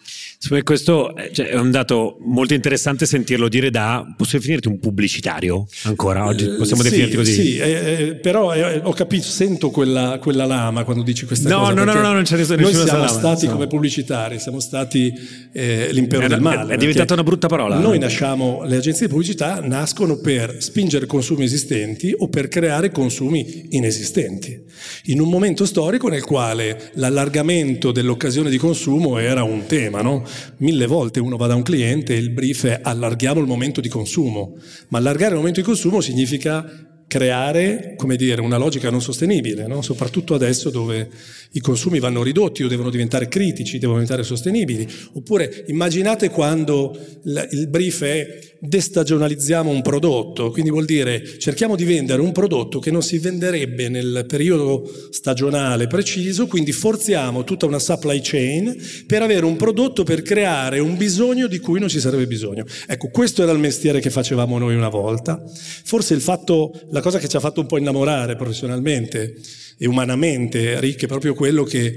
Questo 0.63 1.15
eh, 1.15 1.31
cioè, 1.31 1.49
è 1.49 1.55
un 1.55 1.69
dato 1.69 2.17
molto 2.21 2.55
interessante 2.55 3.05
sentirlo 3.05 3.47
dire 3.47 3.69
da, 3.69 4.03
posso 4.17 4.37
definirti 4.37 4.67
un 4.67 4.79
pubblicitario 4.79 5.67
ancora 5.83 6.25
oggi? 6.25 6.45
Eh, 6.45 6.55
Possiamo 6.55 6.81
sì, 6.81 6.89
definirti 6.89 7.15
così? 7.15 7.33
Sì, 7.33 7.57
eh, 7.57 7.69
eh, 7.69 8.15
però 8.15 8.53
eh, 8.53 8.81
ho 8.83 8.91
capito, 8.93 9.23
sento 9.23 9.69
quella, 9.69 10.17
quella, 10.19 10.45
lama 10.45 10.83
quando 10.83 11.03
dici 11.03 11.25
questa 11.25 11.47
no, 11.47 11.59
cosa. 11.59 11.73
No, 11.73 11.83
no, 11.83 11.93
no, 11.93 12.01
no, 12.01 12.13
non 12.13 12.23
c'è 12.23 12.37
nessuno 12.37 12.59
Noi 12.59 12.73
siamo 12.73 12.87
lama, 12.87 13.07
stati 13.07 13.45
no. 13.45 13.53
come 13.53 13.67
pubblicitari, 13.67 14.39
siamo 14.39 14.59
stati 14.59 15.13
l'impero 15.53 16.27
del 16.27 16.41
male. 16.41 16.73
È 16.73 16.77
diventata 16.77 17.13
una 17.13 17.23
brutta 17.23 17.47
parola. 17.47 17.77
Noi 17.77 17.99
nasciamo, 17.99 18.63
le 18.65 18.77
agenzie 18.77 19.05
di 19.05 19.11
pubblicità 19.11 19.59
nascono 19.61 20.17
per 20.17 20.55
spingere 20.59 21.05
consumi 21.05 21.43
esistenti 21.43 22.13
o 22.17 22.29
per 22.29 22.47
creare 22.47 22.91
consumi 22.91 23.67
inesistenti. 23.69 24.59
In 25.05 25.19
un 25.19 25.29
momento 25.29 25.65
storico 25.65 26.07
nel 26.07 26.23
quale 26.23 26.91
l'allargamento 26.93 27.91
dell'occasione 27.91 28.49
di 28.49 28.57
consumo 28.57 29.17
era 29.19 29.43
un 29.43 29.65
tema, 29.67 30.01
no? 30.01 30.23
Mille 30.57 30.85
volte 30.85 31.19
uno 31.19 31.37
va 31.37 31.47
da 31.47 31.55
un 31.55 31.63
cliente 31.63 32.13
e 32.13 32.17
il 32.17 32.31
brief 32.31 32.65
è 32.65 32.79
allarghiamo 32.81 33.39
il 33.39 33.47
momento 33.47 33.81
di 33.81 33.89
consumo, 33.89 34.55
ma 34.89 34.97
allargare 34.97 35.31
il 35.31 35.37
momento 35.37 35.59
di 35.59 35.65
consumo 35.65 36.01
significa 36.01 36.89
creare, 37.11 37.95
come 37.97 38.15
dire, 38.15 38.39
una 38.39 38.55
logica 38.55 38.89
non 38.89 39.01
sostenibile, 39.01 39.67
no? 39.67 39.81
soprattutto 39.81 40.33
adesso 40.33 40.69
dove 40.69 41.09
i 41.51 41.59
consumi 41.59 41.99
vanno 41.99 42.23
ridotti 42.23 42.63
o 42.63 42.69
devono 42.69 42.89
diventare 42.89 43.27
critici, 43.27 43.79
devono 43.79 43.99
diventare 43.99 44.23
sostenibili. 44.25 44.87
Oppure 45.13 45.65
immaginate 45.67 46.29
quando 46.29 46.97
il 47.23 47.67
brief 47.67 48.03
è 48.03 48.39
destagionalizziamo 48.63 49.71
un 49.71 49.81
prodotto, 49.81 50.51
quindi 50.51 50.69
vuol 50.69 50.85
dire 50.85 51.39
cerchiamo 51.39 51.75
di 51.75 51.83
vendere 51.83 52.21
un 52.21 52.31
prodotto 52.31 52.77
che 52.77 52.91
non 52.91 53.01
si 53.01 53.17
venderebbe 53.17 53.89
nel 53.89 54.25
periodo 54.27 54.87
stagionale 55.09 55.87
preciso, 55.87 56.45
quindi 56.45 56.71
forziamo 56.71 57.43
tutta 57.43 57.65
una 57.65 57.79
supply 57.79 58.19
chain 58.21 58.75
per 59.07 59.23
avere 59.23 59.45
un 59.45 59.55
prodotto 59.55 60.03
per 60.03 60.21
creare 60.21 60.77
un 60.77 60.95
bisogno 60.95 61.47
di 61.47 61.57
cui 61.57 61.79
non 61.79 61.89
ci 61.89 61.99
sarebbe 61.99 62.27
bisogno. 62.27 62.63
Ecco, 62.85 63.09
questo 63.09 63.41
era 63.41 63.51
il 63.51 63.57
mestiere 63.57 63.99
che 63.99 64.11
facevamo 64.11 64.59
noi 64.59 64.75
una 64.75 64.89
volta. 64.89 65.43
Forse 65.83 66.13
il 66.13 66.21
fatto, 66.21 66.71
la 66.91 67.01
cosa 67.01 67.17
che 67.17 67.27
ci 67.27 67.37
ha 67.37 67.39
fatto 67.39 67.61
un 67.61 67.67
po' 67.67 67.79
innamorare 67.79 68.35
professionalmente 68.35 69.37
e 69.79 69.87
umanamente 69.87 70.79
Rick 70.79 71.05
è 71.05 71.07
proprio 71.07 71.33
quello 71.33 71.63
che 71.63 71.95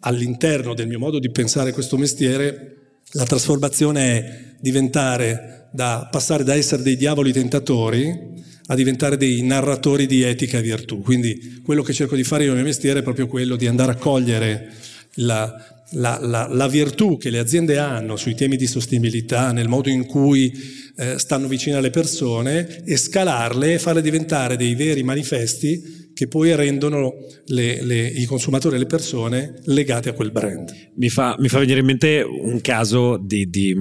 all'interno 0.00 0.72
del 0.72 0.86
mio 0.86 0.98
modo 0.98 1.18
di 1.18 1.30
pensare 1.30 1.72
questo 1.72 1.98
mestiere 1.98 2.74
la 3.16 3.24
trasformazione 3.24 4.00
è 4.00 4.53
diventare 4.64 5.68
da, 5.72 6.08
passare 6.10 6.42
da 6.42 6.54
essere 6.54 6.82
dei 6.82 6.96
diavoli 6.96 7.32
tentatori 7.32 8.32
a 8.66 8.74
diventare 8.74 9.18
dei 9.18 9.42
narratori 9.42 10.06
di 10.06 10.22
etica 10.22 10.56
e 10.56 10.62
virtù. 10.62 11.02
Quindi 11.02 11.60
quello 11.62 11.82
che 11.82 11.92
cerco 11.92 12.16
di 12.16 12.24
fare 12.24 12.44
io 12.44 12.48
nel 12.48 12.60
mio 12.60 12.68
mestiere 12.68 13.00
è 13.00 13.02
proprio 13.02 13.26
quello 13.26 13.56
di 13.56 13.66
andare 13.66 13.92
a 13.92 13.96
cogliere 13.96 14.72
la, 15.16 15.54
la, 15.90 16.18
la, 16.22 16.48
la, 16.50 16.66
virtù 16.66 17.18
che 17.18 17.28
le 17.28 17.40
aziende 17.40 17.76
hanno 17.76 18.16
sui 18.16 18.34
temi 18.34 18.56
di 18.56 18.66
sostenibilità, 18.66 19.52
nel 19.52 19.68
modo 19.68 19.90
in 19.90 20.06
cui 20.06 20.50
eh, 20.96 21.18
stanno 21.18 21.46
vicine 21.46 21.76
alle 21.76 21.90
persone 21.90 22.82
e 22.86 22.96
scalarle 22.96 23.74
e 23.74 23.78
farle 23.78 24.00
diventare 24.00 24.56
dei 24.56 24.74
veri 24.74 25.02
manifesti 25.02 26.10
che 26.14 26.26
poi 26.26 26.56
rendono 26.56 27.16
le, 27.48 27.82
le, 27.82 28.06
i 28.06 28.24
consumatori 28.24 28.76
e 28.76 28.78
le 28.78 28.86
persone 28.86 29.60
legate 29.64 30.08
a 30.08 30.14
quel 30.14 30.30
brand. 30.30 30.72
Mi 30.94 31.10
fa, 31.10 31.36
mi 31.38 31.48
fa 31.48 31.58
venire 31.58 31.80
in 31.80 31.86
mente 31.86 32.22
un 32.22 32.62
caso 32.62 33.18
di, 33.18 33.50
di 33.50 33.74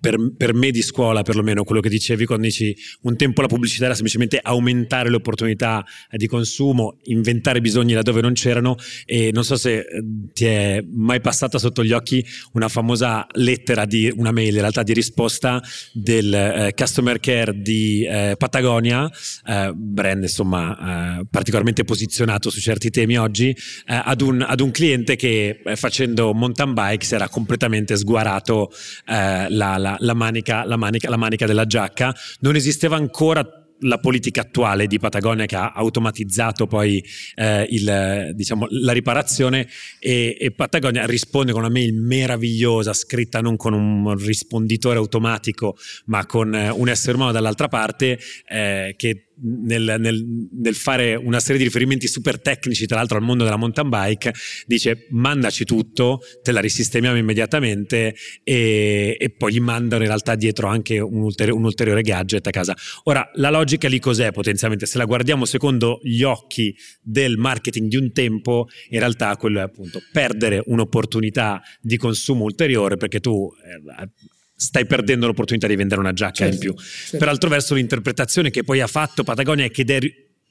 per, 0.00 0.16
per, 0.36 0.54
me 0.54 0.70
di 0.70 0.82
scuola 0.82 1.22
perlomeno 1.22 1.64
quello 1.64 1.80
che 1.80 1.88
dicevi 1.88 2.24
quando 2.24 2.46
dici 2.46 2.74
un 3.02 3.16
tempo 3.16 3.40
la 3.40 3.48
pubblicità 3.48 3.86
era 3.86 3.94
semplicemente 3.94 4.38
aumentare 4.42 5.10
le 5.10 5.16
opportunità 5.16 5.84
di 6.10 6.26
consumo, 6.26 6.98
inventare 7.04 7.60
bisogni 7.60 7.94
laddove 7.94 8.20
non 8.20 8.32
c'erano 8.32 8.76
e 9.04 9.30
non 9.32 9.44
so 9.44 9.56
se 9.56 9.78
eh, 9.78 9.84
ti 10.32 10.44
è 10.44 10.82
mai 10.86 11.20
passata 11.20 11.58
sotto 11.58 11.84
gli 11.84 11.92
occhi 11.92 12.24
una 12.52 12.68
famosa 12.68 13.26
lettera 13.32 13.84
di 13.84 14.12
una 14.16 14.30
mail 14.30 14.54
in 14.54 14.60
realtà 14.60 14.82
di 14.82 14.92
risposta 14.92 15.62
del 15.92 16.32
eh, 16.32 16.74
customer 16.76 17.18
care 17.18 17.60
di 17.60 18.04
eh, 18.04 18.34
Patagonia, 18.36 19.10
eh, 19.46 19.72
brand 19.74 20.22
insomma 20.22 21.18
eh, 21.20 21.26
particolarmente 21.30 21.84
posizionato 21.84 22.50
su 22.50 22.60
certi 22.60 22.90
temi 22.90 23.18
oggi, 23.18 23.48
eh, 23.48 23.56
ad 23.86 24.20
un, 24.20 24.44
ad, 24.46 24.60
un, 24.60 24.70
cliente 24.70 25.16
che 25.16 25.62
facendo 25.74 26.34
mountain 26.34 26.74
bike 26.74 27.04
si 27.04 27.14
era 27.14 27.28
completamente 27.28 27.96
sguarato 27.96 28.70
la, 29.06 29.48
la 29.48 29.87
la, 29.88 29.96
la, 30.00 30.14
manica, 30.14 30.64
la, 30.64 30.76
manica, 30.76 31.08
la 31.08 31.16
manica 31.16 31.46
della 31.46 31.66
giacca, 31.66 32.14
non 32.40 32.56
esisteva 32.56 32.96
ancora 32.96 33.46
la 33.80 33.98
politica 33.98 34.40
attuale 34.40 34.86
di 34.86 34.98
Patagonia 34.98 35.46
che 35.46 35.56
ha 35.56 35.72
automatizzato 35.72 36.66
poi 36.66 37.04
eh, 37.36 37.66
il, 37.70 38.32
diciamo, 38.34 38.66
la 38.70 38.92
riparazione 38.92 39.68
e, 40.00 40.36
e, 40.38 40.50
Patagonia 40.50 41.06
risponde 41.06 41.52
con 41.52 41.60
una 41.60 41.70
mail 41.70 41.94
meravigliosa 41.94 42.92
scritta 42.92 43.40
non 43.40 43.56
con 43.56 43.74
un 43.74 44.16
risponditore 44.16 44.98
automatico 44.98 45.76
ma 46.06 46.26
con 46.26 46.54
eh, 46.54 46.70
un 46.70 46.88
essere 46.88 47.14
umano 47.16 47.32
dall'altra 47.32 47.68
parte 47.68 48.18
eh, 48.48 48.94
che 48.96 49.27
nel, 49.40 49.96
nel, 49.98 50.48
nel, 50.52 50.74
fare 50.74 51.14
una 51.14 51.40
serie 51.40 51.58
di 51.58 51.64
riferimenti 51.64 52.06
super 52.08 52.40
tecnici, 52.40 52.86
tra 52.86 52.96
l'altro 52.96 53.16
al 53.18 53.24
mondo 53.24 53.44
della 53.44 53.56
mountain 53.56 53.88
bike, 53.88 54.32
dice 54.66 55.06
mandaci 55.10 55.64
tutto, 55.64 56.20
te 56.42 56.52
la 56.52 56.60
risistemiamo 56.60 57.16
immediatamente 57.16 58.14
e, 58.42 59.16
e 59.18 59.30
poi 59.30 59.52
gli 59.52 59.60
mandano 59.60 60.02
in 60.02 60.08
realtà 60.08 60.34
dietro 60.34 60.68
anche 60.68 60.98
un, 60.98 61.22
ulteri- 61.22 61.50
un, 61.50 61.64
ulteriore 61.64 62.02
gadget 62.02 62.46
a 62.46 62.50
casa. 62.50 62.76
Ora, 63.04 63.28
la 63.34 63.50
logica 63.50 63.88
lì 63.88 63.98
cos'è 63.98 64.32
potenzialmente? 64.32 64.86
Se 64.86 64.98
la 64.98 65.04
guardiamo 65.04 65.44
secondo 65.44 66.00
gli 66.02 66.22
occhi 66.22 66.74
del 67.00 67.36
marketing 67.36 67.88
di 67.88 67.96
un 67.96 68.12
tempo, 68.12 68.68
in 68.90 68.98
realtà 68.98 69.36
quello 69.36 69.58
è 69.60 69.62
appunto 69.62 70.00
perdere 70.12 70.62
un'opportunità 70.66 71.60
di 71.80 71.96
consumo 71.96 72.44
ulteriore 72.44 72.96
perché 72.96 73.20
tu... 73.20 73.48
Eh, 73.64 74.36
stai 74.60 74.86
perdendo 74.86 75.26
l'opportunità 75.26 75.68
di 75.68 75.76
vendere 75.76 76.00
una 76.00 76.12
giacca 76.12 76.44
certo, 76.44 76.54
in 76.54 76.60
più. 76.60 76.74
Certo. 76.74 77.16
Per 77.16 77.28
altro 77.28 77.48
verso 77.48 77.74
l'interpretazione 77.74 78.50
che 78.50 78.64
poi 78.64 78.80
ha 78.80 78.88
fatto 78.88 79.22
Patagonia 79.22 79.64
e 79.64 79.70
che, 79.70 79.84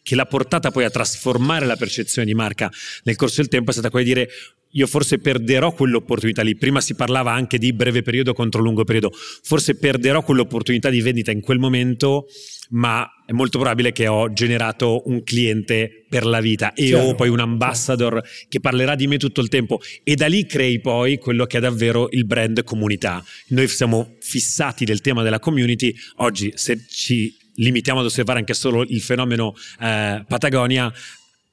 che 0.07 0.15
l'ha 0.15 0.25
portata 0.25 0.71
poi 0.71 0.85
a 0.85 0.89
trasformare 0.89 1.65
la 1.65 1.75
percezione 1.75 2.25
di 2.25 2.33
marca 2.33 2.71
nel 3.03 3.17
corso 3.17 3.41
del 3.41 3.49
tempo 3.49 3.71
è 3.71 3.73
stata 3.73 3.89
quella 3.89 4.05
di 4.05 4.13
dire 4.13 4.29
io 4.71 4.87
forse 4.87 5.17
perderò 5.19 5.73
quell'opportunità 5.73 6.41
lì. 6.43 6.55
Prima 6.55 6.81
si 6.81 6.93
parlava 6.93 7.31
anche 7.31 7.57
di 7.57 7.73
breve 7.73 8.01
periodo 8.01 8.33
contro 8.33 8.61
lungo 8.61 8.83
periodo, 8.83 9.11
forse 9.11 9.75
perderò 9.75 10.23
quell'opportunità 10.23 10.89
di 10.89 11.01
vendita 11.01 11.31
in 11.31 11.41
quel 11.41 11.57
momento, 11.57 12.27
ma 12.69 13.09
è 13.25 13.31
molto 13.31 13.57
probabile 13.57 13.91
che 13.91 14.07
ho 14.07 14.31
generato 14.31 15.03
un 15.05 15.23
cliente 15.23 16.05
per 16.09 16.25
la 16.25 16.41
vita 16.41 16.73
e 16.73 16.87
Chiaro. 16.87 17.07
ho 17.07 17.15
poi 17.15 17.29
un 17.29 17.39
ambassador 17.39 18.21
che 18.47 18.59
parlerà 18.59 18.95
di 18.95 19.07
me 19.07 19.17
tutto 19.17 19.41
il 19.41 19.47
tempo 19.47 19.79
e 20.03 20.15
da 20.15 20.27
lì 20.27 20.45
crei 20.45 20.79
poi 20.79 21.17
quello 21.17 21.45
che 21.45 21.57
è 21.57 21.61
davvero 21.61 22.07
il 22.11 22.25
brand 22.25 22.63
comunità. 22.63 23.23
Noi 23.47 23.67
siamo 23.67 24.15
fissati 24.19 24.85
del 24.85 25.01
tema 25.01 25.23
della 25.23 25.39
community, 25.39 25.93
oggi 26.17 26.51
se 26.55 26.85
ci 26.87 27.36
limitiamo 27.57 27.99
ad 27.99 28.05
osservare 28.05 28.39
anche 28.39 28.53
solo 28.53 28.83
il 28.83 29.01
fenomeno 29.01 29.53
eh, 29.79 30.23
Patagonia, 30.27 30.91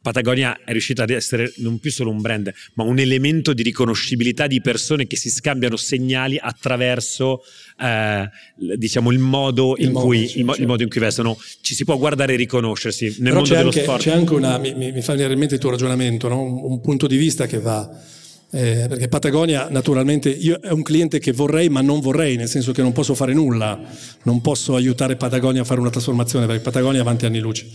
Patagonia 0.04 0.61
è 0.62 0.73
riuscita 0.73 1.04
ad 1.04 1.08
essere 1.08 1.50
non 1.58 1.78
più 1.78 1.90
solo 1.90 2.11
un 2.11 2.20
brand, 2.20 2.52
ma 2.75 2.84
un 2.84 2.99
elemento 2.99 3.54
di 3.54 3.62
riconoscibilità 3.62 4.46
di 4.46 4.61
persone 4.61 5.06
che 5.06 5.16
si 5.16 5.30
scambiano 5.30 5.76
segnali 5.76 6.37
attraverso 6.38 7.40
eh, 7.80 8.28
diciamo 8.76 9.11
il 9.11 9.18
modo, 9.18 9.76
il, 9.78 9.87
in 9.87 9.92
modo, 9.92 10.04
cui, 10.04 10.28
sì, 10.28 10.40
il, 10.40 10.54
il 10.58 10.66
modo, 10.66 10.82
in 10.82 10.90
cui, 10.90 11.00
vestono. 11.00 11.38
Ci 11.62 11.75
si 11.75 11.84
può 11.84 11.96
guardare 11.96 12.34
e 12.34 12.37
riconoscersi 12.37 13.06
nel 13.20 13.32
Però 13.32 13.37
mondo 13.37 13.54
dello 13.54 13.68
anche, 13.68 13.82
sport. 13.82 14.02
C'è 14.02 14.11
anche 14.11 14.34
una, 14.34 14.58
mi, 14.58 14.75
mi, 14.75 15.00
fa 15.00 15.12
venire 15.12 15.32
in 15.32 15.38
mente 15.38 15.54
il 15.54 15.61
tuo 15.61 15.70
ragionamento, 15.70 16.28
no? 16.28 16.42
un, 16.42 16.73
un 16.73 16.80
punto 16.82 17.06
di 17.06 17.16
vista 17.16 17.46
che 17.46 17.58
va 17.58 17.90
eh, 18.54 18.87
perché 18.88 19.08
Patagonia 19.08 19.66
naturalmente 19.68 20.30
io, 20.30 20.61
è 20.61 20.70
un 20.70 20.82
cliente 20.82 21.18
che 21.18 21.32
vorrei 21.32 21.68
ma 21.68 21.80
non 21.80 21.99
vorrei, 21.99 22.37
nel 22.37 22.49
senso 22.49 22.70
che 22.70 22.82
non 22.82 22.92
posso 22.92 23.16
fare 23.16 23.34
nulla, 23.34 23.80
non 24.23 24.40
posso 24.40 24.76
aiutare 24.76 25.16
Patagonia 25.16 25.62
a 25.62 25.64
fare 25.64 25.80
una 25.80 25.90
trasformazione 25.90 26.46
perché 26.46 26.62
Patagonia 26.62 27.00
è 27.00 27.02
avanti 27.02 27.26
anni 27.26 27.40
luce. 27.40 27.68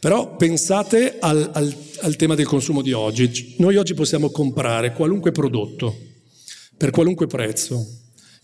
Però 0.00 0.34
pensate 0.36 1.16
al, 1.20 1.50
al, 1.52 1.74
al 2.00 2.16
tema 2.16 2.34
del 2.34 2.46
consumo 2.46 2.80
di 2.80 2.92
oggi. 2.92 3.56
Noi 3.58 3.76
oggi 3.76 3.92
possiamo 3.92 4.30
comprare 4.30 4.92
qualunque 4.92 5.32
prodotto, 5.32 5.94
per 6.78 6.90
qualunque 6.90 7.26
prezzo, 7.26 7.86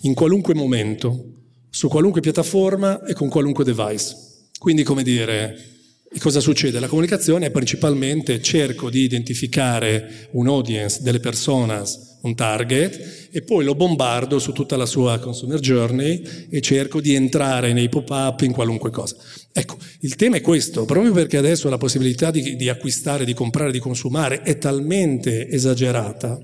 in 0.02 0.12
qualunque 0.12 0.54
momento, 0.54 1.24
su 1.70 1.88
qualunque 1.88 2.20
piattaforma 2.20 3.02
e 3.06 3.14
con 3.14 3.30
qualunque 3.30 3.64
device. 3.64 4.14
Quindi 4.58 4.82
come 4.82 5.02
dire, 5.02 5.77
cosa 6.18 6.40
succede? 6.40 6.80
La 6.80 6.88
comunicazione 6.88 7.46
è 7.46 7.50
principalmente 7.50 8.40
cerco 8.40 8.88
di 8.88 9.02
identificare 9.02 10.28
un 10.32 10.48
audience, 10.48 11.02
delle 11.02 11.20
personas, 11.20 12.16
un 12.22 12.34
target 12.34 13.28
e 13.30 13.42
poi 13.42 13.64
lo 13.64 13.74
bombardo 13.74 14.38
su 14.38 14.52
tutta 14.52 14.76
la 14.76 14.86
sua 14.86 15.18
consumer 15.18 15.60
journey 15.60 16.48
e 16.50 16.60
cerco 16.60 17.00
di 17.00 17.14
entrare 17.14 17.72
nei 17.72 17.88
pop-up 17.88 18.40
in 18.40 18.52
qualunque 18.52 18.90
cosa. 18.90 19.16
Ecco, 19.52 19.76
il 20.00 20.16
tema 20.16 20.36
è 20.36 20.40
questo, 20.40 20.84
proprio 20.84 21.12
perché 21.12 21.36
adesso 21.36 21.68
la 21.68 21.78
possibilità 21.78 22.30
di, 22.30 22.56
di 22.56 22.68
acquistare, 22.68 23.24
di 23.24 23.34
comprare, 23.34 23.70
di 23.70 23.78
consumare 23.78 24.42
è 24.42 24.58
talmente 24.58 25.48
esagerata 25.48 26.40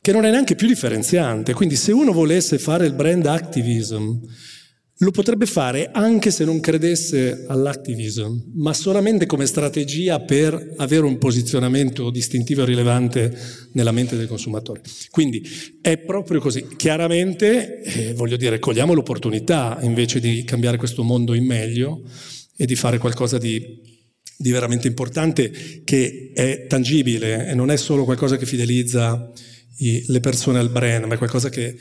che 0.00 0.12
non 0.12 0.24
è 0.24 0.30
neanche 0.30 0.54
più 0.54 0.66
differenziante. 0.66 1.52
Quindi 1.52 1.76
se 1.76 1.92
uno 1.92 2.12
volesse 2.12 2.58
fare 2.58 2.86
il 2.86 2.94
brand 2.94 3.26
activism, 3.26 4.16
lo 4.98 5.10
potrebbe 5.12 5.46
fare 5.46 5.90
anche 5.92 6.30
se 6.30 6.44
non 6.44 6.58
credesse 6.58 7.44
all'activism, 7.46 8.50
ma 8.54 8.72
solamente 8.72 9.26
come 9.26 9.46
strategia 9.46 10.20
per 10.20 10.74
avere 10.78 11.04
un 11.04 11.18
posizionamento 11.18 12.10
distintivo 12.10 12.62
e 12.62 12.66
rilevante 12.66 13.38
nella 13.72 13.92
mente 13.92 14.16
del 14.16 14.26
consumatore. 14.26 14.82
Quindi 15.10 15.46
è 15.80 15.98
proprio 15.98 16.40
così. 16.40 16.66
Chiaramente, 16.76 17.82
eh, 17.82 18.14
voglio 18.14 18.36
dire, 18.36 18.58
cogliamo 18.58 18.92
l'opportunità 18.92 19.78
invece 19.82 20.18
di 20.18 20.42
cambiare 20.42 20.78
questo 20.78 21.04
mondo 21.04 21.34
in 21.34 21.44
meglio 21.44 22.02
e 22.56 22.66
di 22.66 22.74
fare 22.74 22.98
qualcosa 22.98 23.38
di, 23.38 23.80
di 24.36 24.50
veramente 24.50 24.88
importante 24.88 25.82
che 25.84 26.32
è 26.34 26.66
tangibile 26.66 27.46
e 27.46 27.54
non 27.54 27.70
è 27.70 27.76
solo 27.76 28.02
qualcosa 28.02 28.36
che 28.36 28.46
fidelizza 28.46 29.30
i, 29.78 30.02
le 30.08 30.20
persone 30.20 30.58
al 30.58 30.70
brand, 30.70 31.04
ma 31.04 31.14
è 31.14 31.18
qualcosa 31.18 31.50
che, 31.50 31.76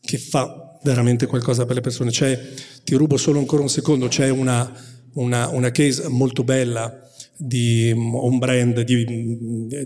che 0.00 0.18
fa 0.18 0.65
veramente 0.86 1.26
qualcosa 1.26 1.66
per 1.66 1.76
le 1.76 1.80
persone. 1.80 2.10
C'è, 2.10 2.40
ti 2.84 2.94
rubo 2.94 3.16
solo 3.16 3.38
ancora 3.38 3.62
un 3.62 3.68
secondo, 3.68 4.08
c'è 4.08 4.28
una, 4.28 4.72
una, 5.14 5.48
una 5.48 5.70
case 5.70 6.08
molto 6.08 6.44
bella 6.44 7.02
di 7.36 7.92
un 7.92 8.38
brand, 8.38 8.80
di, 8.80 9.04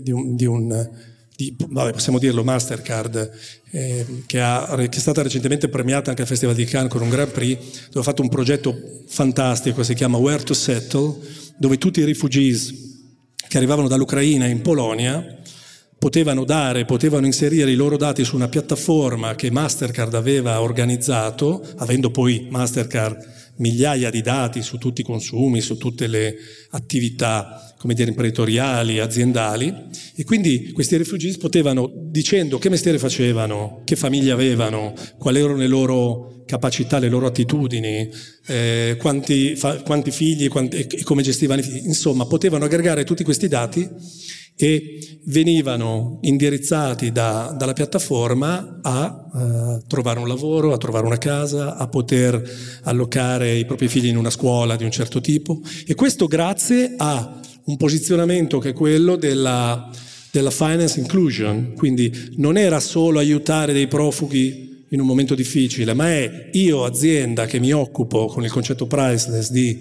di 0.01 0.11
un, 0.11 0.35
di 0.35 0.45
un 0.45 0.89
di, 1.35 1.55
vabbè, 1.57 1.91
possiamo 1.91 2.19
dirlo, 2.19 2.43
Mastercard, 2.43 3.31
eh, 3.71 4.05
che, 4.27 4.39
ha, 4.39 4.75
che, 4.77 4.97
è 4.97 4.99
stata 4.99 5.23
recentemente 5.23 5.69
premiata 5.69 6.11
anche 6.11 6.21
al 6.21 6.27
Festival 6.27 6.53
di 6.53 6.65
Cannes 6.65 6.91
con 6.91 7.01
un 7.01 7.09
Grand 7.09 7.31
Prix, 7.31 7.57
dove 7.87 7.99
ha 7.99 8.03
fatto 8.03 8.21
un 8.21 8.29
progetto 8.29 8.77
fantastico, 9.07 9.81
si 9.81 9.95
chiama 9.95 10.17
Where 10.17 10.43
to 10.43 10.53
Settle, 10.53 11.17
dove 11.57 11.77
tutti 11.79 11.99
i 11.99 12.05
refugees 12.05 12.89
che 13.47 13.57
arrivavano 13.57 13.87
dall'Ucraina 13.87 14.45
in 14.45 14.61
Polonia 14.61 15.40
potevano 16.01 16.45
dare, 16.45 16.85
potevano 16.85 17.27
inserire 17.27 17.69
i 17.69 17.75
loro 17.75 17.95
dati 17.95 18.23
su 18.23 18.35
una 18.35 18.47
piattaforma 18.47 19.35
che 19.35 19.51
Mastercard 19.51 20.15
aveva 20.15 20.59
organizzato, 20.59 21.63
avendo 21.75 22.09
poi 22.09 22.47
Mastercard 22.49 23.23
migliaia 23.57 24.09
di 24.09 24.21
dati 24.21 24.63
su 24.63 24.79
tutti 24.79 25.01
i 25.01 25.03
consumi, 25.03 25.61
su 25.61 25.77
tutte 25.77 26.07
le 26.07 26.35
attività, 26.71 27.75
come 27.77 27.93
dire, 27.93 28.09
imprenditoriali, 28.09 28.97
aziendali, 28.97 29.71
e 30.15 30.23
quindi 30.23 30.71
questi 30.71 30.97
refugees 30.97 31.37
potevano, 31.37 31.91
dicendo 31.93 32.57
che 32.57 32.69
mestiere 32.69 32.97
facevano, 32.97 33.83
che 33.83 33.95
famiglia 33.95 34.33
avevano, 34.33 34.95
quali 35.19 35.37
erano 35.37 35.57
le 35.57 35.67
loro 35.67 36.41
capacità, 36.47 36.97
le 36.97 37.09
loro 37.09 37.27
attitudini, 37.27 38.09
eh, 38.47 38.97
quanti, 38.97 39.55
fa, 39.55 39.83
quanti, 39.83 40.09
figli 40.09 40.47
quanti, 40.47 40.77
e 40.77 41.03
come 41.03 41.21
gestivano 41.21 41.59
i 41.59 41.63
figli, 41.63 41.85
insomma, 41.85 42.25
potevano 42.25 42.65
aggregare 42.65 43.03
tutti 43.03 43.23
questi 43.23 43.47
dati 43.47 43.87
e 44.65 45.19
venivano 45.23 46.19
indirizzati 46.21 47.11
da, 47.11 47.53
dalla 47.57 47.73
piattaforma 47.73 48.79
a 48.81 49.29
uh, 49.31 49.81
trovare 49.87 50.19
un 50.19 50.27
lavoro, 50.27 50.71
a 50.71 50.77
trovare 50.77 51.05
una 51.05 51.17
casa, 51.17 51.77
a 51.77 51.87
poter 51.87 52.41
allocare 52.83 53.55
i 53.55 53.65
propri 53.65 53.87
figli 53.87 54.07
in 54.07 54.17
una 54.17 54.29
scuola 54.29 54.75
di 54.75 54.83
un 54.83 54.91
certo 54.91 55.19
tipo. 55.19 55.61
E 55.85 55.95
questo 55.95 56.27
grazie 56.27 56.93
a 56.97 57.39
un 57.63 57.77
posizionamento 57.77 58.59
che 58.59 58.69
è 58.69 58.73
quello 58.73 59.15
della, 59.15 59.89
della 60.31 60.51
finance 60.51 60.99
inclusion, 60.99 61.73
quindi 61.75 62.33
non 62.35 62.55
era 62.55 62.79
solo 62.79 63.17
aiutare 63.17 63.73
dei 63.73 63.87
profughi 63.87 64.70
in 64.93 64.99
un 64.99 65.07
momento 65.07 65.35
difficile, 65.35 65.93
ma 65.93 66.09
è 66.09 66.49
io 66.53 66.83
azienda 66.83 67.45
che 67.45 67.59
mi 67.59 67.71
occupo 67.71 68.25
con 68.25 68.43
il 68.43 68.51
concetto 68.51 68.87
priceless 68.87 69.49
di, 69.49 69.79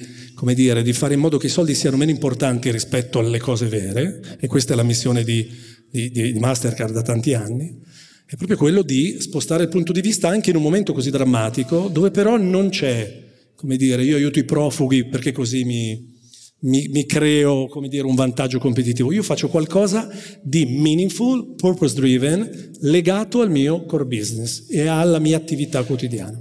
dire, 0.54 0.82
di 0.82 0.92
fare 0.92 1.14
in 1.14 1.20
modo 1.20 1.36
che 1.36 1.46
i 1.46 1.50
soldi 1.50 1.74
siano 1.74 1.96
meno 1.96 2.12
importanti 2.12 2.70
rispetto 2.70 3.18
alle 3.18 3.38
cose 3.38 3.66
vere, 3.66 4.20
e 4.38 4.46
questa 4.46 4.72
è 4.72 4.76
la 4.76 4.84
missione 4.84 5.24
di, 5.24 5.48
di, 5.90 6.10
di 6.10 6.38
Mastercard 6.38 6.92
da 6.92 7.02
tanti 7.02 7.34
anni, 7.34 7.76
è 8.24 8.36
proprio 8.36 8.56
quello 8.56 8.82
di 8.82 9.16
spostare 9.18 9.64
il 9.64 9.68
punto 9.68 9.90
di 9.90 10.00
vista 10.00 10.28
anche 10.28 10.50
in 10.50 10.56
un 10.56 10.62
momento 10.62 10.92
così 10.92 11.10
drammatico, 11.10 11.88
dove 11.88 12.12
però 12.12 12.36
non 12.36 12.68
c'è, 12.68 13.24
come 13.56 13.76
dire, 13.76 14.04
io 14.04 14.14
aiuto 14.14 14.38
i 14.38 14.44
profughi 14.44 15.06
perché 15.06 15.32
così 15.32 15.64
mi, 15.64 16.19
mi, 16.60 16.88
mi, 16.88 17.06
creo 17.06 17.66
come 17.66 17.88
dire, 17.88 18.06
un 18.06 18.14
vantaggio 18.14 18.58
competitivo. 18.58 19.12
Io 19.12 19.22
faccio 19.22 19.48
qualcosa 19.48 20.08
di 20.42 20.66
meaningful, 20.66 21.54
purpose 21.54 21.94
driven, 21.94 22.70
legato 22.80 23.40
al 23.40 23.50
mio 23.50 23.84
core 23.84 24.04
business 24.04 24.66
e 24.68 24.86
alla 24.86 25.18
mia 25.18 25.36
attività 25.36 25.82
quotidiana. 25.84 26.40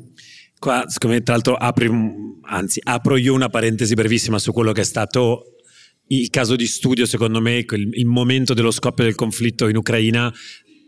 Qua, 0.57 0.85
siccome 0.88 1.21
tra 1.21 1.33
l'altro 1.33 1.55
apri, 1.55 1.89
anzi, 2.41 2.81
apro 2.83 3.15
io 3.15 3.33
una 3.33 3.49
parentesi 3.49 3.93
brevissima 3.93 4.39
su 4.39 4.51
quello 4.51 4.73
che 4.73 4.81
è 4.81 4.85
stato 4.85 5.55
il 6.07 6.29
caso 6.29 6.55
di 6.55 6.65
studio, 6.65 7.05
secondo 7.05 7.39
me, 7.39 7.65
il, 7.67 7.89
il 7.93 8.05
momento 8.05 8.53
dello 8.53 8.71
scoppio 8.71 9.03
del 9.03 9.15
conflitto 9.15 9.67
in 9.67 9.77
Ucraina 9.77 10.33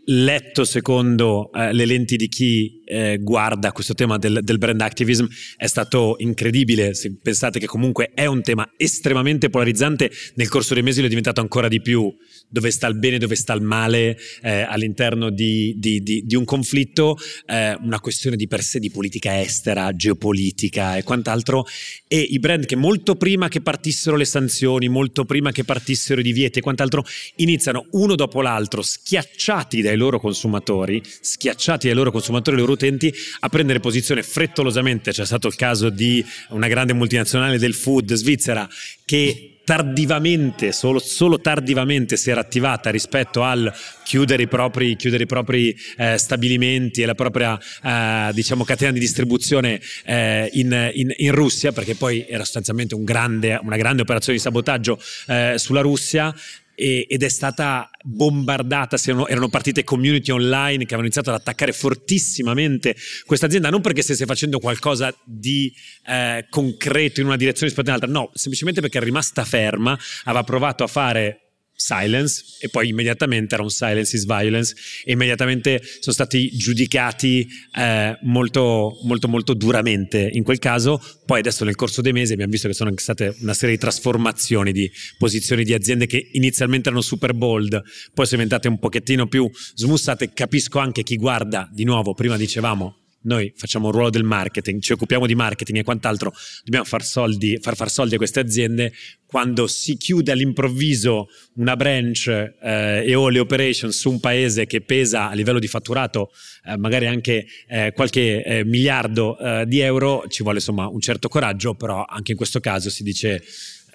letto 0.06 0.64
secondo 0.64 1.52
eh, 1.52 1.72
le 1.72 1.86
lenti 1.86 2.16
di 2.16 2.28
chi 2.28 2.81
eh, 2.92 3.18
guarda 3.20 3.72
questo 3.72 3.94
tema 3.94 4.18
del, 4.18 4.40
del, 4.42 4.58
brand 4.58 4.80
activism 4.82 5.24
è 5.56 5.66
stato 5.66 6.16
incredibile. 6.18 6.94
Se 6.94 7.14
pensate 7.20 7.58
che 7.58 7.66
comunque 7.66 8.10
è 8.14 8.26
un 8.26 8.42
tema 8.42 8.70
estremamente 8.76 9.48
polarizzante, 9.48 10.10
nel 10.34 10.48
corso 10.48 10.74
dei 10.74 10.82
mesi 10.82 11.00
lo 11.00 11.06
è 11.06 11.08
diventato 11.08 11.40
ancora 11.40 11.68
di 11.68 11.80
più. 11.80 12.14
Dove 12.48 12.70
sta 12.70 12.86
il 12.86 12.98
bene, 12.98 13.16
dove 13.16 13.34
sta 13.34 13.54
il 13.54 13.62
male 13.62 14.18
eh, 14.42 14.60
all'interno 14.60 15.30
di, 15.30 15.74
di, 15.78 16.02
di, 16.02 16.22
di, 16.26 16.34
un 16.36 16.44
conflitto, 16.44 17.16
eh, 17.46 17.74
una 17.80 17.98
questione 17.98 18.36
di 18.36 18.46
per 18.46 18.62
sé 18.62 18.78
di 18.78 18.90
politica 18.90 19.40
estera, 19.40 19.94
geopolitica 19.96 20.98
e 20.98 21.02
quant'altro. 21.02 21.64
E 22.06 22.20
i 22.20 22.38
brand 22.38 22.66
che 22.66 22.76
molto 22.76 23.14
prima 23.16 23.48
che 23.48 23.62
partissero 23.62 24.16
le 24.16 24.26
sanzioni, 24.26 24.88
molto 24.88 25.24
prima 25.24 25.50
che 25.50 25.64
partissero 25.64 26.20
i 26.20 26.22
divieti 26.22 26.58
e 26.58 26.62
quant'altro, 26.62 27.04
iniziano 27.36 27.86
uno 27.92 28.16
dopo 28.16 28.42
l'altro, 28.42 28.82
schiacciati 28.82 29.80
dai 29.80 29.96
loro 29.96 30.20
consumatori, 30.20 31.00
schiacciati 31.02 31.86
dai 31.86 31.96
loro 31.96 32.10
consumatori, 32.10 32.56
dai 32.56 32.66
loro 32.66 32.76
utenti, 32.82 33.12
a 33.40 33.48
prendere 33.48 33.80
posizione 33.80 34.22
frettolosamente. 34.22 35.12
C'è 35.12 35.24
stato 35.24 35.46
il 35.46 35.54
caso 35.54 35.88
di 35.88 36.24
una 36.50 36.68
grande 36.68 36.92
multinazionale 36.92 37.58
del 37.58 37.74
food 37.74 38.12
svizzera 38.14 38.68
che 39.04 39.52
tardivamente, 39.64 40.72
solo, 40.72 40.98
solo, 40.98 41.40
tardivamente 41.40 42.16
si 42.16 42.30
era 42.30 42.40
attivata 42.40 42.90
rispetto 42.90 43.42
al 43.42 43.72
chiudere 44.04 44.42
i 44.42 44.48
propri, 44.48 44.96
chiudere 44.96 45.22
i 45.22 45.26
propri 45.26 45.76
eh, 45.96 46.18
stabilimenti 46.18 47.02
e 47.02 47.06
la 47.06 47.14
propria 47.14 47.58
eh, 47.82 48.30
diciamo, 48.32 48.64
catena 48.64 48.90
di 48.90 48.98
distribuzione 48.98 49.80
eh, 50.04 50.50
in, 50.54 50.90
in, 50.94 51.14
in, 51.16 51.32
Russia, 51.32 51.70
perché 51.70 51.94
poi 51.94 52.26
era 52.28 52.42
sostanzialmente 52.42 52.94
un 52.94 53.04
grande, 53.04 53.58
una 53.62 53.76
grande 53.76 54.02
operazione 54.02 54.36
di 54.36 54.42
sabotaggio 54.42 55.00
eh, 55.28 55.54
sulla 55.56 55.80
Russia 55.80 56.34
e, 56.82 57.06
ed 57.08 57.22
è 57.22 57.28
stata 57.28 57.88
bombardata, 58.02 58.96
erano 59.28 59.48
partite 59.48 59.84
community 59.84 60.32
online 60.32 60.78
che 60.78 60.94
avevano 60.94 61.02
iniziato 61.02 61.30
ad 61.30 61.36
attaccare 61.36 61.70
fortissimamente 61.70 62.96
questa 63.24 63.46
azienda, 63.46 63.70
non 63.70 63.80
perché 63.80 64.02
stesse 64.02 64.26
facendo 64.26 64.58
qualcosa 64.58 65.14
di 65.24 65.72
eh, 66.08 66.44
concreto 66.50 67.20
in 67.20 67.26
una 67.26 67.36
direzione 67.36 67.68
rispetto 67.68 67.90
all'altra, 67.90 68.10
no, 68.10 68.32
semplicemente 68.34 68.80
perché 68.80 68.96
era 68.96 69.06
rimasta 69.06 69.44
ferma, 69.44 69.96
aveva 70.24 70.42
provato 70.42 70.82
a 70.82 70.88
fare 70.88 71.41
silence 71.82 72.44
e 72.60 72.68
poi 72.68 72.88
immediatamente 72.88 73.54
era 73.54 73.62
un 73.62 73.70
silence 73.70 74.16
is 74.16 74.24
violence 74.24 74.74
e 75.04 75.12
immediatamente 75.12 75.80
sono 76.00 76.14
stati 76.14 76.48
giudicati 76.50 77.46
eh, 77.76 78.16
molto 78.22 78.98
molto 79.02 79.28
molto 79.28 79.54
duramente. 79.54 80.28
In 80.32 80.44
quel 80.44 80.58
caso 80.58 81.02
poi 81.26 81.40
adesso 81.40 81.64
nel 81.64 81.74
corso 81.74 82.00
dei 82.00 82.12
mesi 82.12 82.32
abbiamo 82.32 82.52
visto 82.52 82.68
che 82.68 82.74
sono 82.74 82.90
anche 82.90 83.02
state 83.02 83.36
una 83.40 83.54
serie 83.54 83.74
di 83.74 83.80
trasformazioni 83.80 84.72
di 84.72 84.90
posizioni 85.18 85.64
di 85.64 85.74
aziende 85.74 86.06
che 86.06 86.28
inizialmente 86.32 86.88
erano 86.88 87.02
super 87.02 87.34
bold 87.34 87.82
poi 88.14 88.26
sono 88.26 88.42
diventate 88.42 88.68
un 88.68 88.78
pochettino 88.78 89.26
più 89.26 89.50
smussate. 89.74 90.32
Capisco 90.32 90.78
anche 90.78 91.02
chi 91.02 91.16
guarda 91.16 91.68
di 91.72 91.84
nuovo 91.84 92.14
prima 92.14 92.36
dicevamo 92.36 93.01
noi 93.22 93.52
facciamo 93.56 93.86
un 93.86 93.92
ruolo 93.92 94.10
del 94.10 94.24
marketing, 94.24 94.80
ci 94.80 94.92
occupiamo 94.92 95.26
di 95.26 95.34
marketing 95.34 95.78
e 95.78 95.84
quant'altro, 95.84 96.32
dobbiamo 96.64 96.84
far, 96.84 97.04
soldi, 97.04 97.58
far 97.60 97.76
far 97.76 97.90
soldi 97.90 98.14
a 98.14 98.18
queste 98.18 98.40
aziende, 98.40 98.92
quando 99.26 99.66
si 99.66 99.96
chiude 99.96 100.30
all'improvviso 100.32 101.28
una 101.54 101.74
branch 101.74 102.26
eh, 102.28 103.04
e 103.06 103.14
o 103.14 103.28
le 103.28 103.38
operations 103.38 103.98
su 103.98 104.10
un 104.10 104.20
paese 104.20 104.66
che 104.66 104.82
pesa 104.82 105.30
a 105.30 105.32
livello 105.32 105.58
di 105.58 105.68
fatturato 105.68 106.30
eh, 106.64 106.76
magari 106.76 107.06
anche 107.06 107.46
eh, 107.66 107.92
qualche 107.94 108.44
eh, 108.44 108.64
miliardo 108.64 109.38
eh, 109.38 109.64
di 109.66 109.80
euro, 109.80 110.24
ci 110.28 110.42
vuole 110.42 110.58
insomma 110.58 110.86
un 110.86 111.00
certo 111.00 111.28
coraggio, 111.28 111.74
però 111.74 112.04
anche 112.06 112.32
in 112.32 112.36
questo 112.36 112.60
caso 112.60 112.90
si 112.90 113.02
dice 113.02 113.42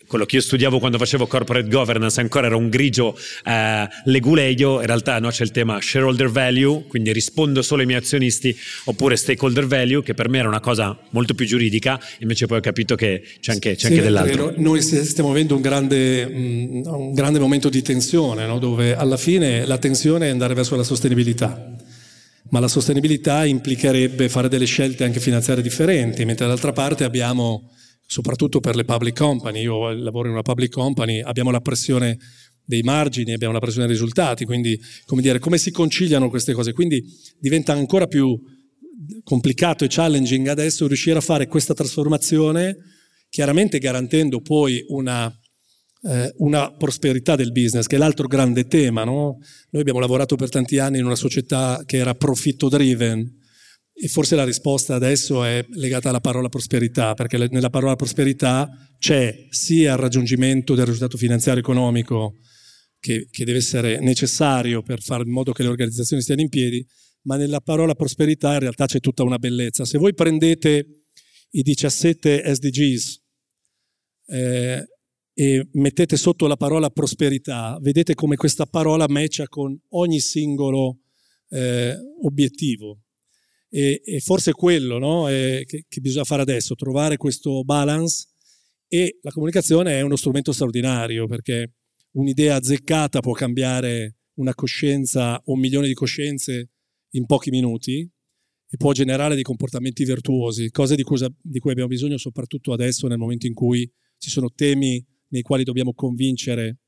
quello 0.07 0.25
che 0.25 0.37
io 0.37 0.41
studiavo 0.41 0.79
quando 0.79 0.97
facevo 0.97 1.27
corporate 1.27 1.67
governance 1.67 2.19
ancora 2.19 2.47
era 2.47 2.55
un 2.55 2.69
grigio 2.69 3.17
eh, 3.45 3.87
leguleio, 4.05 4.79
in 4.79 4.85
realtà 4.85 5.19
no, 5.19 5.29
c'è 5.29 5.43
il 5.43 5.51
tema 5.51 5.79
shareholder 5.81 6.29
value, 6.29 6.85
quindi 6.87 7.11
rispondo 7.11 7.61
solo 7.61 7.81
ai 7.81 7.87
miei 7.87 7.99
azionisti, 7.99 8.57
oppure 8.85 9.15
stakeholder 9.17 9.67
value, 9.67 10.01
che 10.01 10.13
per 10.13 10.29
me 10.29 10.39
era 10.39 10.47
una 10.47 10.61
cosa 10.61 10.97
molto 11.09 11.33
più 11.33 11.45
giuridica, 11.45 11.99
invece 12.19 12.45
poi 12.45 12.57
ho 12.57 12.61
capito 12.61 12.95
che 12.95 13.21
c'è 13.39 13.51
anche, 13.51 13.75
c'è 13.75 13.79
sì, 13.79 13.85
anche 13.87 14.01
dell'altro. 14.01 14.53
Noi 14.55 14.81
stiamo 14.81 15.29
avendo 15.29 15.55
un 15.55 15.61
grande, 15.61 16.23
un 16.23 17.13
grande 17.13 17.39
momento 17.39 17.69
di 17.69 17.81
tensione, 17.81 18.45
no? 18.45 18.59
dove 18.59 18.95
alla 18.95 19.17
fine 19.17 19.65
la 19.65 19.77
tensione 19.77 20.27
è 20.27 20.29
andare 20.29 20.53
verso 20.53 20.75
la 20.75 20.83
sostenibilità 20.83 21.75
ma 22.49 22.59
la 22.59 22.69
sostenibilità 22.69 23.43
implicherebbe 23.43 24.29
fare 24.29 24.47
delle 24.47 24.63
scelte 24.63 25.03
anche 25.03 25.19
finanziarie 25.19 25.61
differenti, 25.61 26.23
mentre 26.23 26.45
dall'altra 26.45 26.71
parte 26.71 27.03
abbiamo 27.03 27.71
soprattutto 28.07 28.59
per 28.59 28.75
le 28.75 28.85
public 28.85 29.15
company. 29.15 29.61
Io 29.61 29.91
lavoro 29.91 30.27
in 30.27 30.33
una 30.33 30.41
public 30.41 30.71
company, 30.71 31.21
abbiamo 31.21 31.51
la 31.51 31.59
pressione 31.59 32.17
dei 32.63 32.81
margini, 32.81 33.33
abbiamo 33.33 33.53
la 33.53 33.59
pressione 33.59 33.85
dei 33.85 33.95
risultati, 33.95 34.45
quindi 34.45 34.79
come 35.05 35.21
dire, 35.21 35.39
come 35.39 35.57
si 35.57 35.71
conciliano 35.71 36.29
queste 36.29 36.53
cose? 36.53 36.73
Quindi 36.73 37.03
diventa 37.39 37.73
ancora 37.73 38.07
più 38.07 38.39
complicato 39.23 39.83
e 39.83 39.87
challenging 39.89 40.47
adesso 40.47 40.87
riuscire 40.87 41.17
a 41.17 41.21
fare 41.21 41.47
questa 41.47 41.73
trasformazione, 41.73 42.77
chiaramente 43.29 43.77
garantendo 43.77 44.41
poi 44.41 44.83
una, 44.87 45.31
eh, 46.03 46.33
una 46.37 46.73
prosperità 46.73 47.35
del 47.35 47.51
business, 47.51 47.87
che 47.87 47.97
è 47.97 47.99
l'altro 47.99 48.27
grande 48.27 48.67
tema. 48.67 49.03
No? 49.03 49.37
Noi 49.69 49.81
abbiamo 49.81 49.99
lavorato 49.99 50.35
per 50.35 50.49
tanti 50.49 50.79
anni 50.79 50.99
in 50.99 51.05
una 51.05 51.15
società 51.15 51.83
che 51.85 51.97
era 51.97 52.15
profitto 52.15 52.69
driven 52.69 53.37
e 53.99 54.07
forse 54.07 54.36
la 54.36 54.43
risposta 54.43 54.93
adesso 54.93 55.43
è 55.43 55.65
legata 55.69 56.10
alla 56.10 56.19
parola 56.19 56.49
prosperità, 56.49 57.15
perché 57.15 57.38
nella 57.49 57.71
parola 57.71 57.95
prosperità 57.95 58.69
c'è 58.99 59.47
sia 59.49 59.93
il 59.93 59.97
raggiungimento 59.97 60.75
del 60.75 60.86
risultato 60.86 61.17
finanziario 61.17 61.62
economico 61.62 62.36
che, 62.99 63.27
che 63.31 63.43
deve 63.43 63.57
essere 63.57 63.99
necessario 63.99 64.83
per 64.83 65.01
fare 65.01 65.23
in 65.23 65.31
modo 65.31 65.51
che 65.51 65.63
le 65.63 65.69
organizzazioni 65.69 66.21
stiano 66.21 66.41
in 66.41 66.49
piedi, 66.49 66.86
ma 67.23 67.38
nella 67.38 67.60
parola 67.60 67.95
prosperità 67.95 68.53
in 68.53 68.60
realtà 68.60 68.86
c'è 68.86 68.99
tutta 68.99 69.23
una 69.23 69.39
bellezza. 69.39 69.83
Se 69.83 69.97
voi 69.97 70.13
prendete 70.13 70.86
i 71.51 71.63
17 71.63 72.53
SDGs 72.53 73.21
eh, 74.27 74.88
e 75.33 75.69
mettete 75.73 76.17
sotto 76.17 76.45
la 76.45 76.55
parola 76.55 76.91
prosperità, 76.91 77.79
vedete 77.81 78.13
come 78.13 78.36
questa 78.36 78.67
parola 78.67 79.07
matcha 79.07 79.47
con 79.47 79.75
ogni 79.89 80.19
singolo 80.19 80.99
eh, 81.49 81.95
obiettivo. 82.21 83.01
E, 83.69 84.01
e, 84.03 84.19
forse 84.19 84.51
è 84.51 84.53
quello 84.53 84.97
no? 84.97 85.30
è, 85.30 85.63
che, 85.65 85.86
che 85.88 86.01
bisogna 86.01 86.23
fare 86.23 86.41
adesso, 86.41 86.75
trovare 86.75 87.17
questo 87.17 87.63
balance 87.63 88.27
e 88.88 89.19
la 89.21 89.32
comunicazione 89.32 89.97
è 89.97 90.01
uno 90.01 90.15
strumento 90.15 90.53
straordinario 90.53 91.27
perché 91.27 91.73
un'idea 92.12 92.56
azzeccata 92.56 93.19
può 93.19 93.34
cambiare 93.34 94.19
una 94.36 94.53
coscienza 94.53 95.41
o 95.45 95.53
un 95.53 95.60
milione 95.60 95.88
di 95.88 95.93
coscienze 95.93 96.69
in 97.12 97.25
pochi 97.25 97.49
minuti 97.49 98.10
e 98.69 98.77
può 98.77 98.91
generare 98.91 99.34
dei 99.36 99.43
comportamenti 99.43 100.03
virtuosi, 100.03 100.69
cose 100.69 100.95
di 100.95 101.03
cui, 101.03 101.17
di 101.41 101.60
cui 101.60 101.71
abbiamo 101.71 101.89
bisogno 101.89 102.17
soprattutto 102.17 102.73
adesso 102.73 103.08
nel 103.08 103.17
momento 103.17 103.47
in 103.47 103.53
cui 103.53 103.89
ci 104.17 104.30
sono 104.30 104.51
temi 104.53 105.03
nei 105.30 105.41
quali 105.41 105.63
dobbiamo 105.63 105.93
convincere 105.93 106.80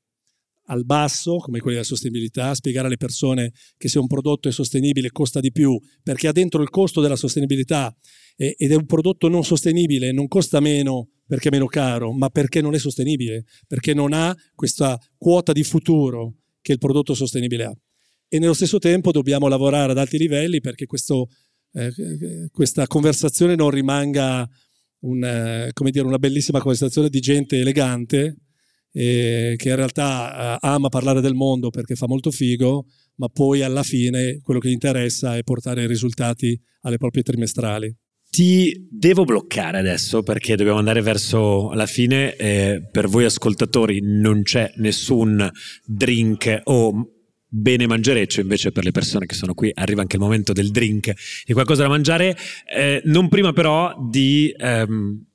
al 0.70 0.84
basso, 0.84 1.36
come 1.36 1.58
quelli 1.58 1.76
della 1.76 1.86
sostenibilità, 1.86 2.54
spiegare 2.54 2.86
alle 2.86 2.96
persone 2.96 3.52
che 3.76 3.88
se 3.88 3.98
un 3.98 4.06
prodotto 4.06 4.48
è 4.48 4.52
sostenibile 4.52 5.10
costa 5.10 5.40
di 5.40 5.50
più, 5.52 5.78
perché 6.02 6.28
ha 6.28 6.32
dentro 6.32 6.62
il 6.62 6.70
costo 6.70 7.00
della 7.00 7.16
sostenibilità 7.16 7.94
ed 8.36 8.70
è 8.70 8.74
un 8.74 8.86
prodotto 8.86 9.28
non 9.28 9.44
sostenibile, 9.44 10.12
non 10.12 10.26
costa 10.26 10.60
meno 10.60 11.10
perché 11.26 11.48
è 11.48 11.50
meno 11.52 11.66
caro, 11.66 12.12
ma 12.12 12.28
perché 12.28 12.60
non 12.60 12.74
è 12.74 12.78
sostenibile, 12.78 13.44
perché 13.66 13.94
non 13.94 14.12
ha 14.12 14.34
questa 14.54 14.98
quota 15.18 15.52
di 15.52 15.62
futuro 15.62 16.36
che 16.60 16.72
il 16.72 16.78
prodotto 16.78 17.14
sostenibile 17.14 17.64
ha. 17.64 17.76
E 18.28 18.38
nello 18.38 18.54
stesso 18.54 18.78
tempo 18.78 19.10
dobbiamo 19.10 19.46
lavorare 19.48 19.92
ad 19.92 19.98
alti 19.98 20.18
livelli 20.18 20.60
perché 20.60 20.86
questo, 20.86 21.28
eh, 21.72 22.48
questa 22.50 22.86
conversazione 22.86 23.54
non 23.56 23.70
rimanga 23.70 24.48
un, 25.00 25.22
eh, 25.24 25.72
dire, 25.90 26.06
una 26.06 26.18
bellissima 26.18 26.60
conversazione 26.60 27.08
di 27.08 27.20
gente 27.20 27.58
elegante 27.58 28.36
eh, 28.92 29.54
che 29.56 29.68
in 29.68 29.76
realtà 29.76 30.54
eh, 30.54 30.58
ama 30.60 30.88
parlare 30.88 31.20
del 31.20 31.34
mondo 31.34 31.70
perché 31.70 31.94
fa 31.94 32.06
molto 32.06 32.30
figo, 32.30 32.86
ma 33.16 33.28
poi 33.28 33.62
alla 33.62 33.82
fine 33.82 34.40
quello 34.42 34.60
che 34.60 34.68
gli 34.68 34.72
interessa 34.72 35.36
è 35.36 35.42
portare 35.42 35.84
i 35.84 35.86
risultati 35.86 36.58
alle 36.82 36.96
proprie 36.96 37.22
trimestrali. 37.22 37.94
Ti 38.30 38.88
devo 38.88 39.24
bloccare 39.24 39.78
adesso 39.78 40.22
perché 40.22 40.54
dobbiamo 40.54 40.78
andare 40.78 41.02
verso 41.02 41.72
la 41.72 41.86
fine. 41.86 42.36
Eh, 42.36 42.80
per 42.90 43.08
voi 43.08 43.24
ascoltatori 43.24 44.00
non 44.02 44.42
c'è 44.42 44.72
nessun 44.76 45.50
drink 45.84 46.60
o 46.64 47.10
bene 47.52 47.88
mangereccio, 47.88 48.40
invece 48.40 48.70
per 48.70 48.84
le 48.84 48.92
persone 48.92 49.26
che 49.26 49.34
sono 49.34 49.52
qui 49.52 49.72
arriva 49.74 50.02
anche 50.02 50.14
il 50.14 50.22
momento 50.22 50.52
del 50.52 50.70
drink 50.70 51.12
e 51.44 51.52
qualcosa 51.52 51.82
da 51.82 51.88
mangiare. 51.88 52.36
Eh, 52.72 53.02
non 53.06 53.28
prima 53.28 53.52
però 53.52 53.96
di 54.08 54.54
ehm, 54.56 55.26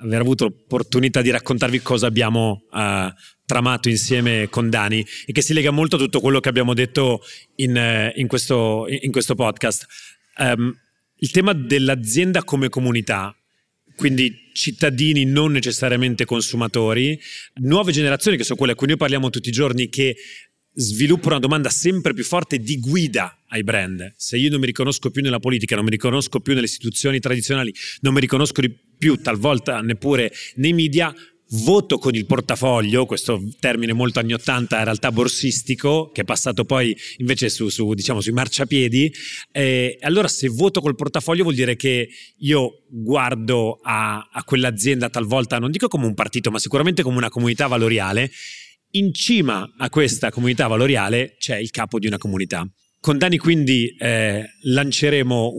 aver 0.00 0.20
avuto 0.20 0.44
l'opportunità 0.44 1.22
di 1.22 1.30
raccontarvi 1.30 1.80
cosa 1.80 2.06
abbiamo 2.06 2.64
eh, 2.72 3.12
tramato 3.44 3.88
insieme 3.88 4.48
con 4.50 4.68
Dani 4.68 5.04
e 5.26 5.32
che 5.32 5.42
si 5.42 5.54
lega 5.54 5.70
molto 5.70 5.96
a 5.96 5.98
tutto 5.98 6.20
quello 6.20 6.40
che 6.40 6.48
abbiamo 6.48 6.74
detto 6.74 7.22
in, 7.56 7.76
eh, 7.76 8.12
in, 8.16 8.26
questo, 8.26 8.86
in 8.88 9.10
questo, 9.10 9.34
podcast. 9.34 9.86
Um, 10.36 10.76
il 11.16 11.30
tema 11.30 11.52
dell'azienda 11.52 12.44
come 12.44 12.68
comunità, 12.68 13.34
quindi 13.96 14.50
cittadini 14.52 15.24
non 15.24 15.50
necessariamente 15.50 16.24
consumatori, 16.24 17.18
nuove 17.60 17.90
generazioni 17.90 18.36
che 18.36 18.44
sono 18.44 18.56
quelle 18.56 18.74
a 18.74 18.76
cui 18.76 18.86
noi 18.86 18.96
parliamo 18.96 19.30
tutti 19.30 19.48
i 19.48 19.52
giorni 19.52 19.88
che 19.88 20.14
sviluppano 20.72 21.30
una 21.30 21.40
domanda 21.40 21.70
sempre 21.70 22.14
più 22.14 22.24
forte 22.24 22.58
di 22.58 22.78
guida 22.78 23.44
ai 23.48 23.62
brand. 23.64 24.14
Se 24.16 24.36
io 24.36 24.50
non 24.50 24.60
mi 24.60 24.66
riconosco 24.66 25.10
più 25.10 25.22
nella 25.22 25.40
politica, 25.40 25.74
non 25.74 25.84
mi 25.84 25.90
riconosco 25.90 26.40
più 26.40 26.54
nelle 26.54 26.66
istituzioni 26.66 27.18
tradizionali, 27.20 27.74
non 28.00 28.14
mi 28.14 28.20
riconosco 28.20 28.62
più 28.98 29.16
talvolta 29.16 29.80
neppure 29.80 30.32
nei 30.56 30.72
media, 30.72 31.14
voto 31.50 31.98
con 31.98 32.14
il 32.14 32.26
portafoglio, 32.26 33.06
questo 33.06 33.42
termine 33.58 33.92
molto 33.92 34.18
anni 34.18 34.34
80, 34.34 34.78
in 34.78 34.84
realtà 34.84 35.12
borsistico, 35.12 36.10
che 36.12 36.22
è 36.22 36.24
passato 36.24 36.64
poi 36.64 36.94
invece 37.18 37.48
su, 37.48 37.68
su, 37.68 37.94
diciamo, 37.94 38.20
sui 38.20 38.32
marciapiedi. 38.32 39.12
Eh, 39.52 39.98
allora, 40.02 40.28
se 40.28 40.48
voto 40.48 40.80
col 40.80 40.94
portafoglio 40.94 41.44
vuol 41.44 41.54
dire 41.54 41.76
che 41.76 42.08
io 42.38 42.82
guardo 42.88 43.78
a, 43.82 44.28
a 44.30 44.44
quell'azienda 44.44 45.08
talvolta, 45.08 45.58
non 45.58 45.70
dico 45.70 45.88
come 45.88 46.06
un 46.06 46.14
partito, 46.14 46.50
ma 46.50 46.58
sicuramente 46.58 47.02
come 47.02 47.16
una 47.16 47.30
comunità 47.30 47.66
valoriale. 47.66 48.30
In 48.92 49.12
cima 49.12 49.74
a 49.76 49.90
questa 49.90 50.30
comunità 50.30 50.66
valoriale 50.66 51.36
c'è 51.38 51.58
il 51.58 51.70
capo 51.70 51.98
di 51.98 52.06
una 52.06 52.16
comunità. 52.16 52.66
Con 53.00 53.16
Dani 53.16 53.36
quindi 53.36 53.94
eh, 53.96 54.44
lanceremo 54.62 55.54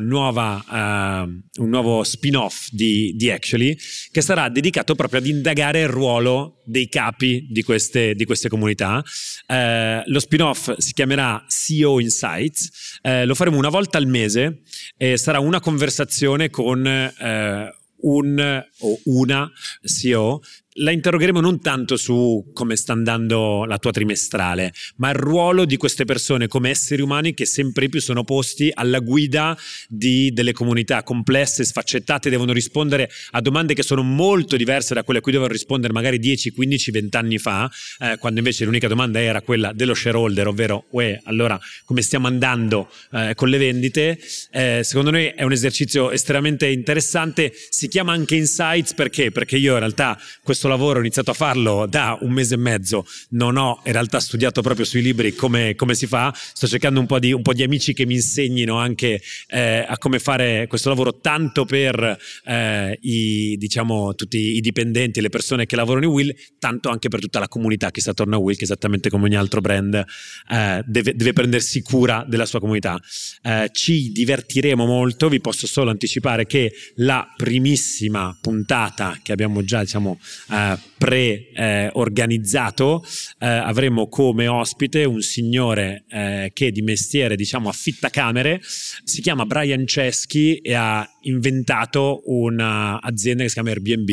nuova, 0.00 0.64
uh, 0.68 1.62
un 1.62 1.68
nuovo 1.68 2.02
spin-off 2.02 2.68
di, 2.70 3.14
di, 3.16 3.30
Actually 3.30 3.74
che 4.10 4.20
sarà 4.20 4.50
dedicato 4.50 4.94
proprio 4.94 5.20
ad 5.20 5.26
indagare 5.26 5.80
il 5.80 5.88
ruolo 5.88 6.60
dei 6.64 6.88
capi 6.88 7.46
di 7.48 7.62
queste, 7.62 8.14
di 8.14 8.24
queste 8.26 8.48
comunità. 8.48 9.02
Uh, 9.46 10.02
lo 10.04 10.18
spin-off 10.18 10.76
si 10.76 10.92
chiamerà 10.92 11.42
CEO 11.48 11.98
Insights, 11.98 12.98
uh, 13.02 13.24
lo 13.24 13.34
faremo 13.34 13.56
una 13.56 13.70
volta 13.70 13.96
al 13.96 14.06
mese 14.06 14.62
e 14.96 15.16
sarà 15.16 15.38
una 15.38 15.60
conversazione 15.60 16.50
con 16.50 17.10
un 18.02 18.64
o 18.80 18.98
una 19.04 19.50
CEO 19.84 20.40
la 20.76 20.90
interrogheremo 20.90 21.40
non 21.40 21.60
tanto 21.60 21.96
su 21.96 22.50
come 22.54 22.76
sta 22.76 22.92
andando 22.92 23.64
la 23.64 23.78
tua 23.78 23.90
trimestrale, 23.90 24.72
ma 24.96 25.10
il 25.10 25.16
ruolo 25.16 25.64
di 25.66 25.76
queste 25.76 26.04
persone 26.04 26.48
come 26.48 26.70
esseri 26.70 27.02
umani 27.02 27.34
che 27.34 27.44
sempre 27.44 27.88
più 27.88 28.00
sono 28.00 28.24
posti 28.24 28.70
alla 28.72 29.00
guida 29.00 29.56
di 29.88 30.32
delle 30.32 30.52
comunità 30.52 31.02
complesse, 31.02 31.64
sfaccettate, 31.64 32.30
devono 32.30 32.52
rispondere 32.52 33.10
a 33.32 33.40
domande 33.40 33.74
che 33.74 33.82
sono 33.82 34.02
molto 34.02 34.56
diverse 34.56 34.94
da 34.94 35.04
quelle 35.04 35.18
a 35.18 35.22
cui 35.22 35.32
dovevano 35.32 35.54
rispondere 35.54 35.92
magari 35.92 36.18
10, 36.18 36.52
15, 36.52 36.90
20 36.90 37.16
anni 37.16 37.38
fa, 37.38 37.70
eh, 37.98 38.16
quando 38.18 38.38
invece 38.38 38.64
l'unica 38.64 38.88
domanda 38.88 39.20
era 39.20 39.42
quella 39.42 39.72
dello 39.72 39.94
shareholder, 39.94 40.46
ovvero, 40.46 40.86
uè, 40.90 41.20
allora 41.24 41.58
come 41.84 42.00
stiamo 42.00 42.26
andando 42.26 42.90
eh, 43.12 43.34
con 43.34 43.48
le 43.48 43.58
vendite? 43.58 44.18
Eh, 44.50 44.80
secondo 44.84 45.10
noi 45.10 45.26
è 45.26 45.42
un 45.42 45.52
esercizio 45.52 46.10
estremamente 46.10 46.66
interessante, 46.66 47.52
si 47.68 47.88
chiama 47.88 48.12
anche 48.12 48.36
Insights 48.36 48.94
perché? 48.94 49.30
Perché 49.30 49.56
io 49.56 49.74
in 49.74 49.80
realtà 49.80 50.18
questo 50.42 50.61
questo 50.62 50.68
lavoro 50.68 50.98
ho 50.98 51.02
iniziato 51.02 51.32
a 51.32 51.34
farlo 51.34 51.86
da 51.88 52.16
un 52.20 52.30
mese 52.30 52.54
e 52.54 52.58
mezzo, 52.58 53.04
non 53.30 53.56
ho 53.56 53.80
in 53.84 53.92
realtà 53.92 54.20
studiato 54.20 54.62
proprio 54.62 54.84
sui 54.84 55.02
libri 55.02 55.34
come, 55.34 55.74
come 55.74 55.94
si 55.94 56.06
fa, 56.06 56.32
sto 56.34 56.68
cercando 56.68 57.00
un 57.00 57.06
po, 57.06 57.18
di, 57.18 57.32
un 57.32 57.42
po' 57.42 57.52
di 57.52 57.64
amici 57.64 57.92
che 57.94 58.06
mi 58.06 58.14
insegnino 58.14 58.76
anche 58.76 59.20
eh, 59.48 59.84
a 59.86 59.98
come 59.98 60.20
fare 60.20 60.66
questo 60.68 60.88
lavoro, 60.88 61.18
tanto 61.18 61.64
per 61.64 62.16
eh, 62.44 62.98
i, 63.00 63.56
diciamo, 63.58 64.14
tutti 64.14 64.38
i 64.38 64.60
dipendenti 64.60 65.20
le 65.20 65.30
persone 65.30 65.66
che 65.66 65.74
lavorano 65.74 66.06
in 66.06 66.12
Will, 66.12 66.34
tanto 66.60 66.90
anche 66.90 67.08
per 67.08 67.18
tutta 67.18 67.40
la 67.40 67.48
comunità 67.48 67.90
che 67.90 68.00
sta 68.00 68.10
attorno 68.10 68.36
a 68.36 68.38
Will, 68.38 68.56
che 68.56 68.64
esattamente 68.64 69.10
come 69.10 69.24
ogni 69.24 69.36
altro 69.36 69.60
brand 69.60 69.94
eh, 69.94 70.82
deve, 70.86 71.14
deve, 71.16 71.32
prendersi 71.32 71.82
cura 71.82 72.24
della 72.28 72.46
sua 72.46 72.60
comunità. 72.60 73.00
Eh, 73.42 73.68
ci 73.72 74.12
divertiremo 74.12 74.86
molto, 74.86 75.28
vi 75.28 75.40
posso 75.40 75.66
solo 75.66 75.90
anticipare 75.90 76.46
che 76.46 76.72
la 76.96 77.26
primissima 77.36 78.36
puntata 78.40 79.18
che 79.22 79.32
abbiamo 79.32 79.64
già 79.64 79.80
diciamo, 79.80 80.20
eh, 80.52 80.78
pre-organizzato, 80.98 83.04
eh, 83.38 83.46
avremo 83.46 84.08
come 84.08 84.46
ospite 84.46 85.04
un 85.04 85.20
signore 85.20 86.04
eh, 86.08 86.50
che 86.52 86.70
di 86.70 86.82
mestiere 86.82 87.36
diciamo 87.36 87.68
affitta 87.68 88.10
camere, 88.10 88.60
si 88.62 89.20
chiama 89.20 89.46
Brian 89.46 89.86
Ceschi 89.86 90.58
e 90.58 90.74
ha 90.74 91.08
inventato 91.22 92.22
un'azienda 92.26 93.42
che 93.42 93.48
si 93.48 93.54
chiama 93.54 93.70
Airbnb, 93.70 94.08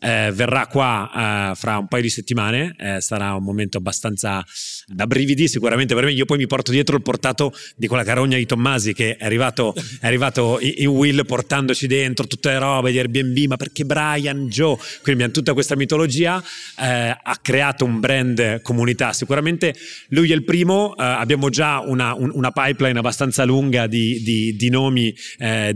eh, 0.00 0.30
verrà 0.32 0.66
qua 0.66 1.50
eh, 1.52 1.54
fra 1.56 1.78
un 1.78 1.88
paio 1.88 2.02
di 2.02 2.10
settimane, 2.10 2.74
eh, 2.78 3.00
sarà 3.00 3.34
un 3.34 3.42
momento 3.42 3.78
abbastanza 3.78 4.44
da 4.86 5.06
brividi 5.06 5.48
sicuramente. 5.48 5.94
Per 5.94 6.04
me, 6.04 6.12
io 6.12 6.24
poi 6.24 6.38
mi 6.38 6.46
porto 6.46 6.70
dietro 6.70 6.96
il 6.96 7.02
portato 7.02 7.52
di 7.76 7.86
quella 7.86 8.04
carogna 8.04 8.36
di 8.36 8.46
Tommasi 8.46 8.92
che 8.92 9.16
è 9.16 9.24
arrivato, 9.24 9.74
è 10.00 10.06
arrivato 10.06 10.58
in 10.60 10.88
Will 10.88 11.24
portandoci 11.24 11.86
dentro 11.86 12.26
tutte 12.26 12.50
le 12.50 12.58
robe 12.58 12.90
di 12.90 12.98
Airbnb, 12.98 13.38
ma 13.48 13.56
perché 13.56 13.84
Brian, 13.84 14.48
Joe, 14.48 14.76
quindi 15.02 15.22
abbiamo 15.22 15.32
tutta 15.32 15.52
questa 15.52 15.76
mitologia, 15.76 16.42
eh, 16.78 17.16
ha 17.22 17.38
creato 17.42 17.84
un 17.84 18.00
brand 18.00 18.62
comunità, 18.62 19.12
sicuramente 19.12 19.74
lui 20.08 20.30
è 20.30 20.34
il 20.34 20.44
primo, 20.44 20.96
eh, 20.96 21.02
abbiamo 21.02 21.48
già 21.50 21.80
una, 21.80 22.14
un, 22.14 22.30
una, 22.32 22.50
pipeline 22.50 22.98
abbastanza 22.98 23.44
lunga 23.44 23.86
di, 23.86 24.22
di, 24.22 24.56
di 24.56 24.70
nomi 24.70 25.14
eh, 25.38 25.72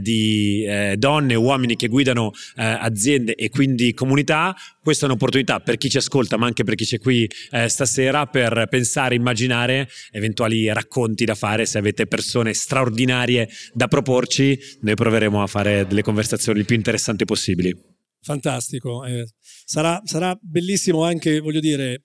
eh, 0.65 0.97
donne, 0.97 1.35
uomini 1.35 1.77
che 1.77 1.89
guidano 1.89 2.33
eh, 2.57 2.65
aziende 2.65 3.35
e 3.35 3.49
quindi 3.51 3.93
comunità, 3.95 4.55
questa 4.83 5.07
è 5.07 5.09
un'opportunità 5.09 5.61
per 5.61 5.77
chi 5.77 5.89
ci 5.89 5.97
ascolta, 5.97 6.37
ma 6.37 6.47
anche 6.47 6.65
per 6.65 6.75
chi 6.75 6.85
c'è 6.85 6.99
qui 6.99 7.29
eh, 7.51 7.69
stasera, 7.69 8.27
per 8.27 8.67
pensare, 8.69 9.15
immaginare 9.15 9.89
eventuali 10.11 10.73
racconti 10.73 11.25
da 11.25 11.35
fare, 11.35 11.67
se 11.67 11.79
avete 11.79 12.07
persone 12.07 12.53
straordinarie 12.53 13.49
da 13.73 13.89
proporci, 13.89 14.59
noi 14.81 14.95
proveremo 14.95 15.43
a 15.43 15.47
fare 15.47 15.87
delle 15.87 16.03
conversazioni 16.03 16.61
il 16.61 16.65
più 16.65 16.77
interessanti 16.77 17.25
possibili. 17.25 17.93
Fantastico, 18.21 19.05
eh, 19.05 19.27
sarà, 19.65 20.01
sarà, 20.05 20.37
bellissimo 20.41 21.05
anche, 21.05 21.41
voglio 21.41 21.61
dire, 21.61 22.05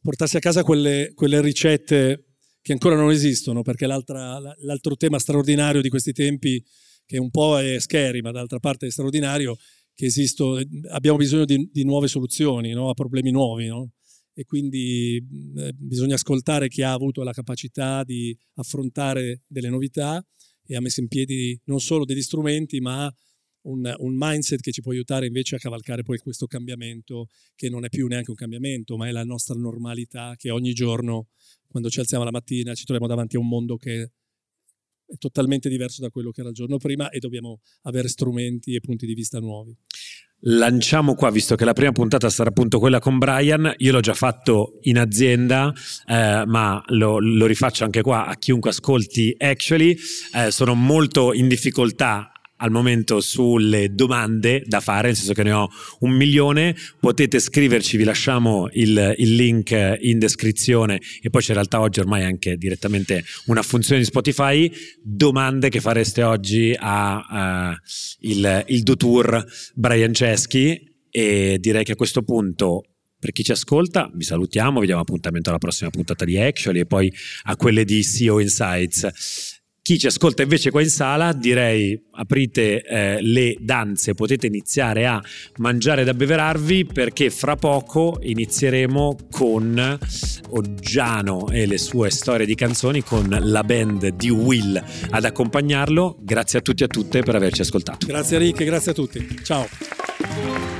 portarsi 0.00 0.36
a 0.36 0.40
casa 0.40 0.62
quelle, 0.62 1.12
quelle 1.14 1.40
ricette 1.42 2.28
che 2.62 2.72
ancora 2.72 2.96
non 2.96 3.10
esistono, 3.10 3.62
perché 3.62 3.86
l'altro 3.86 4.96
tema 4.96 5.18
straordinario 5.18 5.80
di 5.80 5.88
questi 5.88 6.12
tempi, 6.12 6.62
che 7.08 7.16
un 7.16 7.30
po' 7.30 7.58
è 7.58 7.80
scary, 7.80 8.20
ma 8.20 8.32
d'altra 8.32 8.58
parte 8.58 8.86
è 8.86 8.90
straordinario, 8.90 9.56
che 9.94 10.04
esisto, 10.04 10.60
abbiamo 10.90 11.16
bisogno 11.16 11.46
di, 11.46 11.70
di 11.72 11.84
nuove 11.84 12.06
soluzioni 12.06 12.72
no? 12.72 12.90
a 12.90 12.92
problemi 12.92 13.30
nuovi. 13.30 13.66
No? 13.66 13.92
E 14.34 14.44
quindi 14.44 15.16
eh, 15.16 15.72
bisogna 15.74 16.16
ascoltare 16.16 16.68
chi 16.68 16.82
ha 16.82 16.92
avuto 16.92 17.22
la 17.22 17.32
capacità 17.32 18.04
di 18.04 18.36
affrontare 18.56 19.40
delle 19.46 19.70
novità 19.70 20.22
e 20.66 20.76
ha 20.76 20.80
messo 20.82 21.00
in 21.00 21.08
piedi 21.08 21.58
non 21.64 21.80
solo 21.80 22.04
degli 22.04 22.20
strumenti, 22.20 22.78
ma 22.78 23.10
un, 23.62 23.92
un, 23.98 24.14
mindset 24.16 24.60
che 24.60 24.70
ci 24.70 24.82
può 24.82 24.92
aiutare 24.92 25.26
invece 25.26 25.56
a 25.56 25.58
cavalcare 25.58 26.02
poi 26.02 26.18
questo 26.18 26.46
cambiamento, 26.46 27.28
che 27.56 27.70
non 27.70 27.86
è 27.86 27.88
più 27.88 28.06
neanche 28.06 28.30
un 28.30 28.36
cambiamento, 28.36 28.98
ma 28.98 29.08
è 29.08 29.12
la 29.12 29.24
nostra 29.24 29.54
normalità, 29.54 30.34
che 30.36 30.50
ogni 30.50 30.74
giorno, 30.74 31.28
quando 31.66 31.88
ci 31.88 32.00
alziamo 32.00 32.22
la 32.22 32.30
mattina, 32.30 32.74
ci 32.74 32.84
troviamo 32.84 33.08
davanti 33.08 33.36
a 33.36 33.40
un 33.40 33.48
mondo 33.48 33.76
che 33.76 34.10
è 35.08 35.16
totalmente 35.16 35.68
diverso 35.68 36.02
da 36.02 36.10
quello 36.10 36.30
che 36.30 36.40
era 36.40 36.50
il 36.50 36.54
giorno 36.54 36.76
prima 36.76 37.08
e 37.08 37.18
dobbiamo 37.18 37.60
avere 37.82 38.08
strumenti 38.08 38.74
e 38.74 38.80
punti 38.80 39.06
di 39.06 39.14
vista 39.14 39.38
nuovi. 39.38 39.74
Lanciamo 40.42 41.14
qua, 41.14 41.30
visto 41.30 41.56
che 41.56 41.64
la 41.64 41.72
prima 41.72 41.90
puntata 41.90 42.30
sarà 42.30 42.50
appunto 42.50 42.78
quella 42.78 43.00
con 43.00 43.18
Brian, 43.18 43.74
io 43.78 43.90
l'ho 43.90 44.00
già 44.00 44.14
fatto 44.14 44.78
in 44.82 44.96
azienda, 44.98 45.72
eh, 46.06 46.44
ma 46.46 46.80
lo, 46.88 47.18
lo, 47.18 47.46
rifaccio 47.46 47.82
anche 47.82 48.02
qua 48.02 48.26
a 48.26 48.36
chiunque 48.36 48.70
ascolti 48.70 49.34
Actually, 49.36 49.96
eh, 50.34 50.52
sono 50.52 50.74
molto 50.74 51.32
in 51.32 51.48
difficoltà 51.48 52.30
al 52.58 52.70
momento 52.70 53.20
sulle 53.20 53.94
domande 53.94 54.62
da 54.64 54.80
fare, 54.80 55.08
nel 55.08 55.16
senso 55.16 55.32
che 55.32 55.42
ne 55.42 55.52
ho 55.52 55.68
un 56.00 56.10
milione, 56.10 56.76
potete 57.00 57.38
scriverci, 57.38 57.96
vi 57.96 58.04
lasciamo 58.04 58.68
il, 58.72 59.14
il, 59.18 59.34
link 59.34 59.96
in 60.00 60.18
descrizione. 60.18 61.00
E 61.20 61.30
poi 61.30 61.40
c'è 61.40 61.48
in 61.48 61.54
realtà 61.54 61.80
oggi 61.80 62.00
ormai 62.00 62.24
anche 62.24 62.56
direttamente 62.56 63.24
una 63.46 63.62
funzione 63.62 64.00
di 64.00 64.06
Spotify, 64.06 64.70
domande 65.02 65.68
che 65.68 65.80
fareste 65.80 66.22
oggi 66.22 66.74
a 66.78 67.72
uh, 67.72 67.76
il, 68.20 68.64
il 68.68 68.82
Dutour 68.82 69.44
Brian 69.74 70.12
Ceschi. 70.12 70.86
E 71.10 71.56
direi 71.58 71.84
che 71.84 71.92
a 71.92 71.96
questo 71.96 72.22
punto 72.22 72.84
per 73.18 73.32
chi 73.32 73.42
ci 73.42 73.50
ascolta, 73.50 74.10
vi 74.14 74.22
salutiamo, 74.22 74.78
vi 74.78 74.86
diamo 74.86 75.00
appuntamento 75.00 75.48
alla 75.48 75.58
prossima 75.58 75.90
puntata 75.90 76.24
di 76.24 76.38
Actually 76.38 76.80
e 76.80 76.86
poi 76.86 77.12
a 77.44 77.56
quelle 77.56 77.84
di 77.84 78.04
CEO 78.04 78.38
Insights. 78.38 79.57
Chi 79.88 79.98
ci 79.98 80.06
ascolta 80.06 80.42
invece 80.42 80.70
qua 80.70 80.82
in 80.82 80.90
sala, 80.90 81.32
direi 81.32 81.98
aprite 82.10 82.82
eh, 82.82 83.22
le 83.22 83.56
danze, 83.58 84.12
potete 84.12 84.46
iniziare 84.46 85.06
a 85.06 85.18
mangiare 85.56 86.04
da 86.04 86.12
beverarvi 86.12 86.84
perché 86.84 87.30
fra 87.30 87.56
poco 87.56 88.18
inizieremo 88.20 89.16
con 89.30 89.98
Oggiano 90.50 91.48
e 91.48 91.64
le 91.64 91.78
sue 91.78 92.10
storie 92.10 92.44
di 92.44 92.54
canzoni 92.54 93.02
con 93.02 93.34
la 93.40 93.64
band 93.64 94.08
di 94.08 94.28
Will 94.28 94.84
ad 95.08 95.24
accompagnarlo. 95.24 96.18
Grazie 96.20 96.58
a 96.58 96.60
tutti 96.60 96.82
e 96.82 96.84
a 96.84 96.88
tutte 96.88 97.22
per 97.22 97.36
averci 97.36 97.62
ascoltato. 97.62 98.06
Grazie 98.06 98.36
Rick, 98.36 98.64
grazie 98.64 98.90
a 98.90 98.94
tutti. 98.94 99.26
Ciao. 99.42 100.77